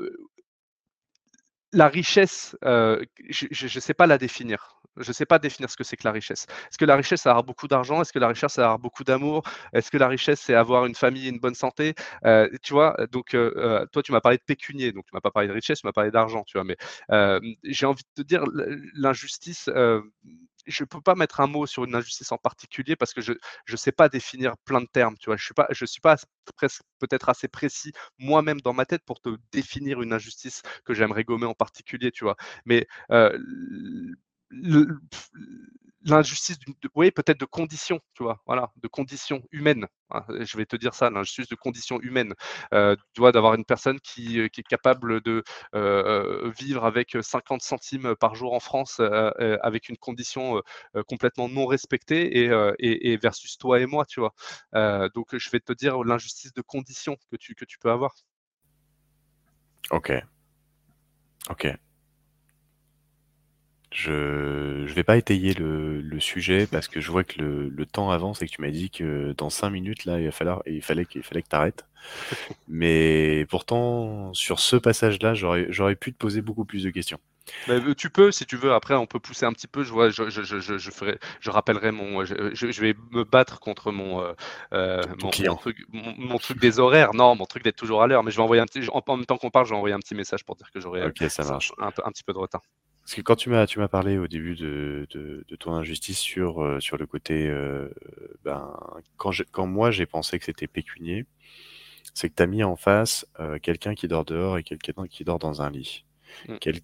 [1.74, 4.81] la richesse, euh, je ne sais pas la définir.
[4.98, 6.46] Je ne sais pas définir ce que c'est que la richesse.
[6.70, 8.02] Est-ce que la richesse, c'est avoir beaucoup d'argent?
[8.02, 9.44] Est-ce que la richesse, c'est avoir beaucoup d'amour?
[9.74, 11.96] Est-ce que la richesse, c'est avoir une famille et une bonne santé?
[12.26, 15.32] Euh, Tu vois, donc euh, toi, tu m'as parlé de pécunier, donc tu m'as pas
[15.32, 16.66] parlé de richesse, tu m'as parlé d'argent, tu vois.
[16.66, 16.78] Mais
[17.64, 18.44] j'ai envie de te dire,
[18.94, 19.70] l'injustice,
[20.68, 23.34] je ne peux pas mettre un mot sur une injustice en particulier parce que je
[23.34, 25.18] ne sais pas définir plein de termes.
[25.18, 26.18] Tu vois, je ne suis, suis pas
[27.00, 31.48] peut-être assez précis moi-même dans ma tête pour te définir une injustice que j'aimerais gommer
[31.48, 32.12] en particulier.
[32.12, 32.36] Tu vois,
[32.66, 33.38] mais euh,
[36.04, 36.58] l'injustice,
[36.96, 39.88] oui, peut-être de conditions, tu vois, voilà, de conditions humaines.
[40.10, 42.34] Hein, je vais te dire ça, l'injustice de conditions humaines.
[42.74, 45.44] Euh, tu vois, d'avoir une personne qui, euh, qui, est capable de
[45.76, 50.62] euh, vivre avec 50 centimes par jour en France avec une condition
[51.08, 54.34] complètement non respectée et, et, et, versus toi et moi, tu vois.
[55.14, 58.14] donc, je vais te dire l'injustice de conditions que tu, que tu peux avoir.
[59.92, 60.14] Ok.
[61.50, 61.68] Ok.
[63.92, 67.86] Je je vais pas étayer le, le sujet parce que je vois que le, le
[67.86, 70.62] temps avance et que tu m'as dit que dans cinq minutes là il va falloir
[70.66, 71.86] il fallait qu'il fallait que tu arrêtes.
[72.68, 77.20] Mais pourtant sur ce passage-là, j'aurais j'aurais pu te poser beaucoup plus de questions.
[77.68, 78.74] Bah, euh, tu peux, si tu veux.
[78.74, 79.84] Après, on peut pousser un petit peu.
[79.84, 83.60] Je vois, je, je, je, je ferai, je rappellerai mon, je, je, vais me battre
[83.60, 84.34] contre mon, euh,
[84.74, 87.14] euh mon, mon, truc, mon, truc des horaires.
[87.14, 88.24] Non, mon truc d'être toujours à l'heure.
[88.24, 90.00] Mais je vais envoyer un petit, en, même temps qu'on parle, je vais envoyer un
[90.00, 91.74] petit message pour dire que j'aurai okay, marche.
[91.80, 92.62] Un, un, petit peu de retard.
[93.12, 96.18] Parce que quand tu m'as tu m'as parlé au début de, de, de ton injustice
[96.18, 97.90] sur euh, sur le côté euh,
[98.46, 98.74] ben
[99.18, 101.26] quand quand moi j'ai pensé que c'était pécunier,
[102.14, 105.26] c'est que tu as mis en face euh, quelqu'un qui dort dehors et quelqu'un qui
[105.26, 106.06] dort dans un lit.
[106.48, 106.56] Mmh.
[106.62, 106.80] Quel,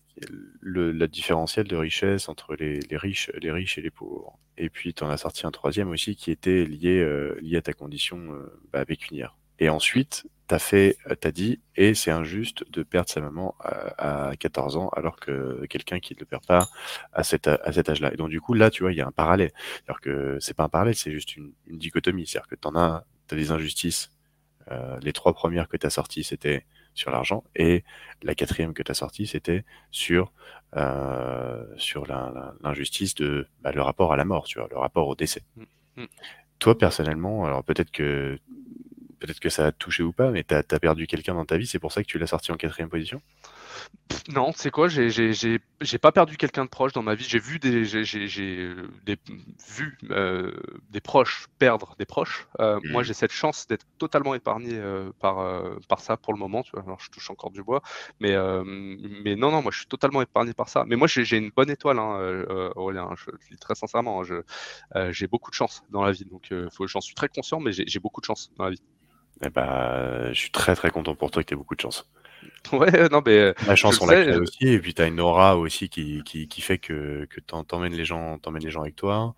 [0.60, 4.38] le, la différentiel de richesse entre les, les, riches les riches et les pauvres.
[4.58, 7.08] Et puis tu en as sorti un troisième aussi qui était lié
[7.40, 8.38] lié à ta condition
[8.74, 9.38] bah, pécuniaire.
[9.60, 14.78] Et ensuite, t'as fait, t'as dit, et c'est injuste de perdre sa maman à, 14
[14.78, 16.68] ans alors que quelqu'un qui ne le perd pas
[17.12, 18.14] à cet, à cet âge-là.
[18.14, 19.52] Et donc du coup, là, tu vois, il y a un parallèle.
[19.88, 22.26] Alors que c'est pas un parallèle, c'est juste une, dichotomie.
[22.26, 24.12] C'est-à-dire que t'en as, t'as des injustices.
[24.72, 27.84] Euh, les trois premières que t'as sorties, c'était sur l'argent, et
[28.24, 30.34] la quatrième que t'as sortie, c'était sur
[30.76, 32.06] euh, sur
[32.62, 35.44] l'injustice de bah, le rapport à la mort, tu vois, le rapport au décès.
[35.56, 35.64] Mmh.
[35.98, 36.06] Mmh.
[36.60, 38.40] Toi personnellement, alors peut-être que
[39.20, 41.68] peut-être que ça a touché ou pas, mais tu as, perdu quelqu'un dans ta vie,
[41.68, 43.22] c'est pour ça que tu l'as sorti en quatrième position?
[44.30, 44.88] Non, c'est quoi?
[44.90, 47.26] J'ai pas perdu quelqu'un de proche dans ma vie.
[47.28, 49.18] J'ai vu des, des,
[49.70, 50.52] vu, euh,
[50.90, 52.48] des proches perdre des proches.
[52.60, 53.06] Euh, moi, mmh.
[53.06, 56.64] j'ai cette chance d'être totalement épargné euh, par, par ça pour le moment.
[56.64, 56.84] Tu vois.
[56.84, 57.82] Alors, je touche encore du bois,
[58.20, 58.36] mais,
[59.24, 60.84] mais non, non, moi, je suis totalement épargné par ça.
[60.86, 62.46] Mais moi, j'ai une bonne étoile, hein,
[62.76, 63.10] Aurélien.
[63.16, 64.24] Je le dis très sincèrement.
[64.24, 66.54] Hein, j'ai beaucoup de chance dans la vie, donc
[66.88, 68.82] j'en suis très conscient, mais j'ai beaucoup de chance dans la vie.
[69.44, 72.10] Eh ben, je suis très très content pour toi que tu aies beaucoup de chance.
[72.72, 73.54] Ouais, non, mais.
[73.66, 76.48] La chance, on l'a créée aussi, et puis tu as une aura aussi qui, qui,
[76.48, 79.36] qui fait que, que t'emmènes les, gens, les gens avec toi.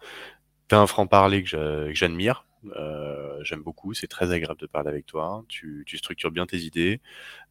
[0.67, 2.45] Tu as un franc-parler que j'admire.
[2.75, 5.43] Euh, J'aime beaucoup, c'est très agréable de parler avec toi.
[5.47, 7.01] Tu, tu structures bien tes idées.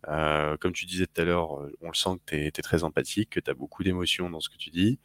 [0.09, 3.31] Euh, comme tu disais tout à l'heure, on le sent que tu es, très empathique,
[3.31, 4.99] que tu as beaucoup d'émotions dans ce que tu dis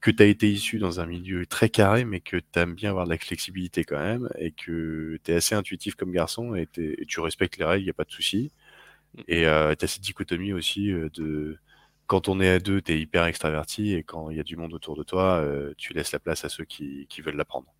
[0.00, 2.90] que tu as été issu dans un milieu très carré, mais que tu aimes bien
[2.90, 6.68] avoir de la flexibilité quand même, et que tu es assez intuitif comme garçon, et,
[7.06, 8.50] tu respectes les règles, il n'y a pas de souci.
[9.14, 9.20] Mmh.
[9.28, 11.58] Et euh, tu as cette dichotomie aussi euh, de
[12.06, 14.56] quand on est à deux, tu es hyper extraverti, et quand il y a du
[14.56, 17.72] monde autour de toi, euh, tu laisses la place à ceux qui, qui veulent l'apprendre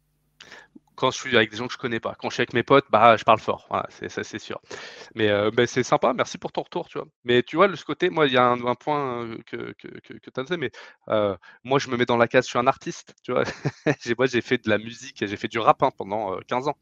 [1.01, 2.15] quand je suis avec des gens que je connais pas.
[2.19, 3.67] Quand je suis avec mes potes, bah, je parle fort.
[3.89, 4.61] C'est ça, c'est sûr.
[5.15, 6.13] Mais euh, bah, c'est sympa.
[6.13, 7.07] Merci pour ton retour, tu vois.
[7.25, 9.89] Mais tu vois, de ce côté, moi, il y a un, point euh, que, que,
[9.89, 10.71] que, tu as dit, mais
[11.09, 11.35] euh,
[11.65, 13.45] moi, je me mets dans la case, je suis un artiste, tu vois.
[14.19, 16.77] moi, j'ai fait de la musique, j'ai fait du rap hein, pendant 15 ans.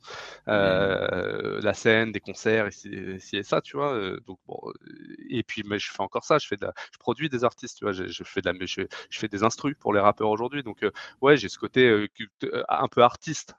[0.48, 1.60] Mmh.
[1.62, 3.96] La scène, des concerts, ici, et ça, tu vois.
[4.26, 4.58] donc, bon,
[5.30, 6.38] et puis, mais je fais encore ça.
[6.38, 7.92] Je, fais de je produis des artistes, tu vois.
[7.92, 10.64] Je, fais, de la, je, je, fais des instrus pour les rappeurs aujourd'hui.
[10.64, 10.84] Donc,
[11.20, 12.08] ouais, j'ai ce côté
[12.68, 13.54] un peu artiste,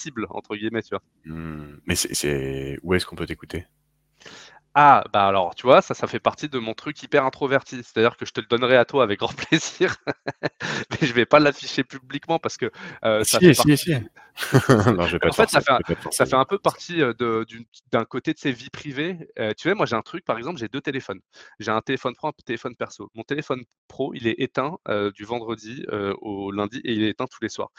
[0.00, 1.02] sensible entre guillemets, tu vois.
[1.24, 1.80] Mmh.
[1.86, 3.66] Mais c'est où est-ce qu'on peut t'écouter?
[4.74, 7.82] Ah, bah alors, tu vois, ça, ça fait partie de mon truc hyper introverti.
[7.82, 9.96] C'est-à-dire que je te le donnerai à toi avec grand plaisir,
[10.90, 12.70] mais je vais pas l'afficher publiquement parce que
[13.04, 13.90] euh, ça fait si, si.
[14.94, 15.80] non, je vais pas en fait, ça fait, un,
[16.12, 17.12] ça fait un peu partie euh,
[17.90, 19.18] d'un côté de ses vies privées.
[19.40, 21.20] Euh, tu vois, moi, j'ai un truc, par exemple, j'ai deux téléphones.
[21.58, 23.10] J'ai un téléphone pro, un téléphone perso.
[23.14, 24.78] Mon téléphone pro, il est éteint
[25.14, 25.84] du vendredi
[26.20, 27.70] au lundi et il est éteint tous les soirs.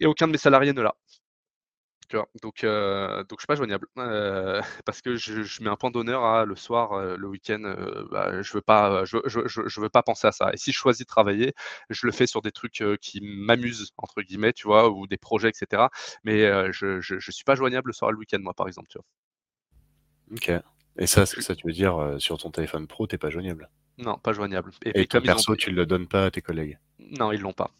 [0.00, 0.94] Et aucun de mes salariés ne l'a.
[2.42, 6.24] Donc, euh, donc je suis pas joignable euh, parce que je, mets un point d'honneur
[6.24, 7.74] à le soir, euh, le week-end.
[8.10, 10.52] Bah, je veux pas, je, je, veux pas penser à ça.
[10.52, 11.54] Et si je choisis de travailler,
[11.90, 15.48] je le fais sur des trucs qui m'amusent entre guillemets, tu vois, ou des projets,
[15.48, 15.84] etc.
[16.24, 16.40] Mais
[16.72, 18.88] je, je, suis pas joignable le soir et le week-end, moi, par exemple.
[18.90, 19.06] Tu vois.
[20.32, 20.64] Ok.
[20.98, 23.70] Et ça, ce que ça, tu veux dire sur ton téléphone pro, t'es pas joignable?
[23.98, 24.72] Non, pas joignable.
[24.84, 26.78] Et, et perso, tu le donnes pas à tes collègues?
[26.98, 27.70] Non, ils l'ont pas.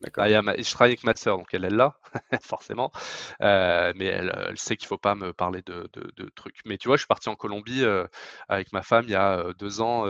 [0.00, 1.98] Bah, je travaille avec ma sœur, donc elle est là,
[2.42, 2.92] forcément.
[3.40, 5.88] Euh, mais elle, sait qu'il ne faut pas me parler de,
[6.34, 6.56] trucs.
[6.66, 8.06] Mais tu vois, je suis parti en Colombie euh,
[8.48, 10.04] avec ma femme il y a euh, deux ans,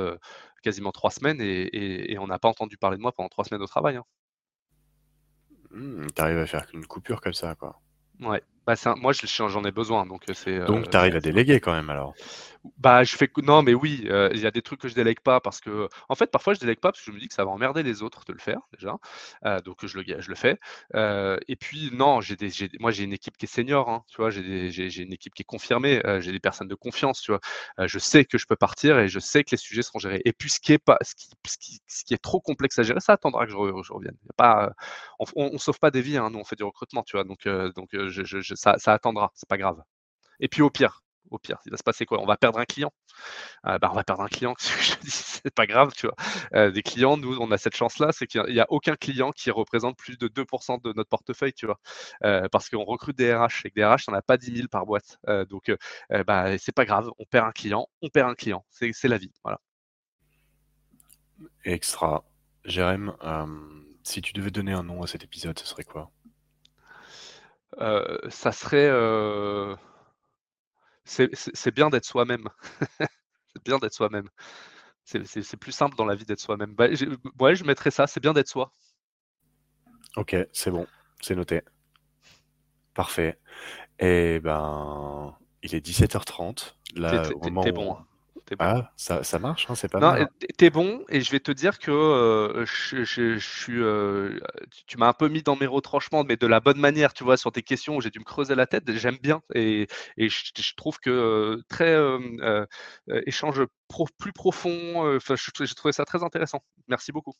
[0.62, 3.66] quasiment trois semaines, et, on n'a pas entendu parler de moi pendant trois semaines au
[3.66, 3.96] travail.
[3.96, 4.04] Hein.
[5.70, 7.80] Mmh, tu arrives à faire une coupure comme ça, quoi.
[8.20, 8.42] Ouais.
[8.66, 10.60] Bah, moi, j'en ai besoin, donc c'est.
[10.66, 12.14] Donc, tu arrives à déléguer quand même, alors.
[12.78, 15.20] Bah, je fais non, mais oui, euh, il y a des trucs que je délègue
[15.20, 17.34] pas parce que, en fait, parfois je délègue pas parce que je me dis que
[17.34, 18.96] ça va emmerder les autres de le faire déjà,
[19.44, 20.58] euh, donc je le je le fais.
[20.94, 22.50] Euh, et puis non, j'ai des,
[22.80, 25.44] moi j'ai une équipe qui est senior, hein, tu vois, j'ai une équipe qui est
[25.44, 27.40] confirmée, j'ai des personnes de confiance, tu vois.
[27.86, 30.22] je sais que je peux partir et je sais que les sujets seront gérés.
[30.24, 33.00] Et puis ce qui est pas, ce qui, ce qui, est trop complexe à gérer,
[33.00, 34.16] ça attendra que je, revienne.
[34.24, 34.72] Y a pas,
[35.18, 37.46] on, on, sauve pas des vies, hein, nous on fait du recrutement, tu vois, donc
[37.46, 39.82] donc je, je, ça, ça attendra, c'est pas grave.
[40.40, 42.20] Et puis au pire, au pire, il va se passer quoi?
[42.20, 42.92] On va perdre un client.
[43.66, 46.16] Euh, bah, on va perdre un client, c'est pas grave, tu vois.
[46.54, 49.50] Euh, des clients, nous, on a cette chance-là, c'est qu'il n'y a, aucun client qui
[49.50, 51.78] représente plus de 2% de notre portefeuille, tu vois.
[52.24, 54.68] Euh, parce qu'on recrute des RH, et que des RH, on n'a pas 10 000
[54.68, 55.18] par boîte.
[55.48, 55.72] donc,
[56.26, 58.64] bah, c'est pas grave, on perd un client, on perd un client.
[58.70, 59.60] C'est la vie, voilà.
[61.64, 62.24] Extra.
[62.64, 63.14] Jérém,
[64.02, 66.10] si tu devais donner un nom à cet épisode, ce serait quoi?
[67.78, 68.90] Ça serait
[71.04, 72.48] c'est bien d'être soi-même.
[72.98, 74.28] c'est bien d'être soi-même.
[75.04, 76.74] C'est plus simple dans la vie d'être soi-même.
[76.74, 76.88] Bah,
[77.40, 78.72] ouais, je mettrais ça, c'est bien d'être soi.
[80.16, 80.86] Ok, c'est bon,
[81.20, 81.62] c'est noté.
[82.94, 83.38] Parfait.
[83.98, 86.76] Et eh ben, il est 17h30.
[86.94, 87.28] Là,
[87.62, 87.96] t'es bon.
[88.46, 88.68] T'es bon.
[88.68, 90.20] Ah, ça, ça marche, hein, c'est pas Non, mal.
[90.22, 90.30] hein.
[90.58, 94.40] t'es bon, et je vais te dire que euh, je, je- je suis, euh,
[94.88, 97.36] tu, m'as un peu mis dans mes retranchements, mais de la bonne manière, tu vois,
[97.36, 98.90] sur tes questions où j'ai dû me creuser la tête.
[98.96, 99.86] J'aime bien, et,
[100.16, 102.66] et je, je trouve que euh, très euh,
[103.26, 105.18] échange pro- plus profond.
[105.20, 106.64] j'ai trouvé ça très intéressant.
[106.88, 107.34] Merci beaucoup.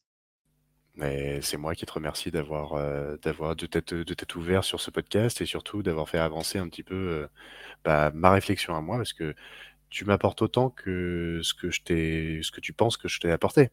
[0.97, 4.81] Mais c'est moi qui te remercie d'avoir euh, d'avoir de t'être de t'être ouvert sur
[4.81, 7.29] ce podcast et surtout d'avoir fait avancer un petit peu euh,
[7.85, 9.35] bah, ma réflexion à moi parce que
[9.95, 13.31] tu m'apportes autant que ce que je t'ai ce que tu penses que je t'ai
[13.31, 13.71] apporté.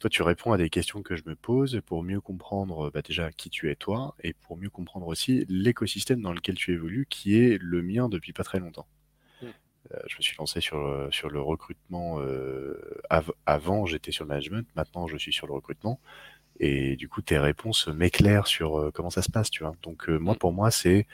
[0.00, 3.32] Toi, tu réponds à des questions que je me pose pour mieux comprendre bah, déjà
[3.32, 7.38] qui tu es toi et pour mieux comprendre aussi l'écosystème dans lequel tu évolues qui
[7.40, 8.86] est le mien depuis pas très longtemps.
[9.42, 9.46] Mm.
[9.92, 14.24] Euh, je me suis lancé sur, euh, sur le recrutement euh, av- avant, j'étais sur
[14.24, 16.00] le management, maintenant je suis sur le recrutement.
[16.60, 19.74] Et du coup, tes réponses m'éclairent sur euh, comment ça se passe, tu vois.
[19.82, 20.38] Donc, moi, Mm.
[20.38, 21.06] pour moi, c'est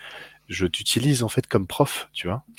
[0.48, 2.42] je t'utilise en fait comme prof, tu vois.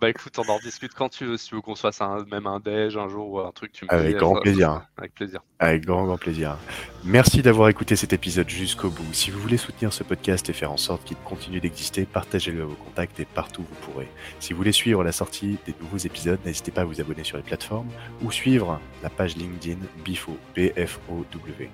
[0.00, 1.36] Bah écoute, on en discute quand tu veux.
[1.36, 3.70] Si tu veux qu'on se fasse un, même un déj un jour ou un truc,
[3.72, 4.82] tu me Avec dis, grand ça- plaisir.
[4.96, 5.40] Avec plaisir.
[5.60, 6.56] Avec grand, grand plaisir.
[7.04, 9.06] Merci d'avoir écouté cet épisode jusqu'au bout.
[9.12, 12.64] Si vous voulez soutenir ce podcast et faire en sorte qu'il continue d'exister, partagez-le à
[12.64, 14.08] vos contacts et partout où vous pourrez.
[14.40, 17.36] Si vous voulez suivre la sortie des nouveaux épisodes, n'hésitez pas à vous abonner sur
[17.36, 17.88] les plateformes
[18.22, 21.70] ou suivre la page LinkedIn BIFO, B-F-O-W.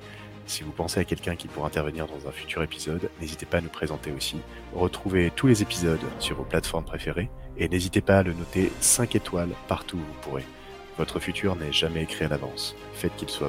[0.48, 3.60] Si vous pensez à quelqu'un qui pourrait intervenir dans un futur épisode, n'hésitez pas à
[3.60, 4.38] nous présenter aussi.
[4.72, 7.28] Retrouvez tous les épisodes sur vos plateformes préférées
[7.58, 10.46] et n'hésitez pas à le noter 5 étoiles partout où vous pourrez.
[10.96, 12.74] Votre futur n'est jamais écrit à l'avance.
[12.94, 13.46] Faites qu'il soit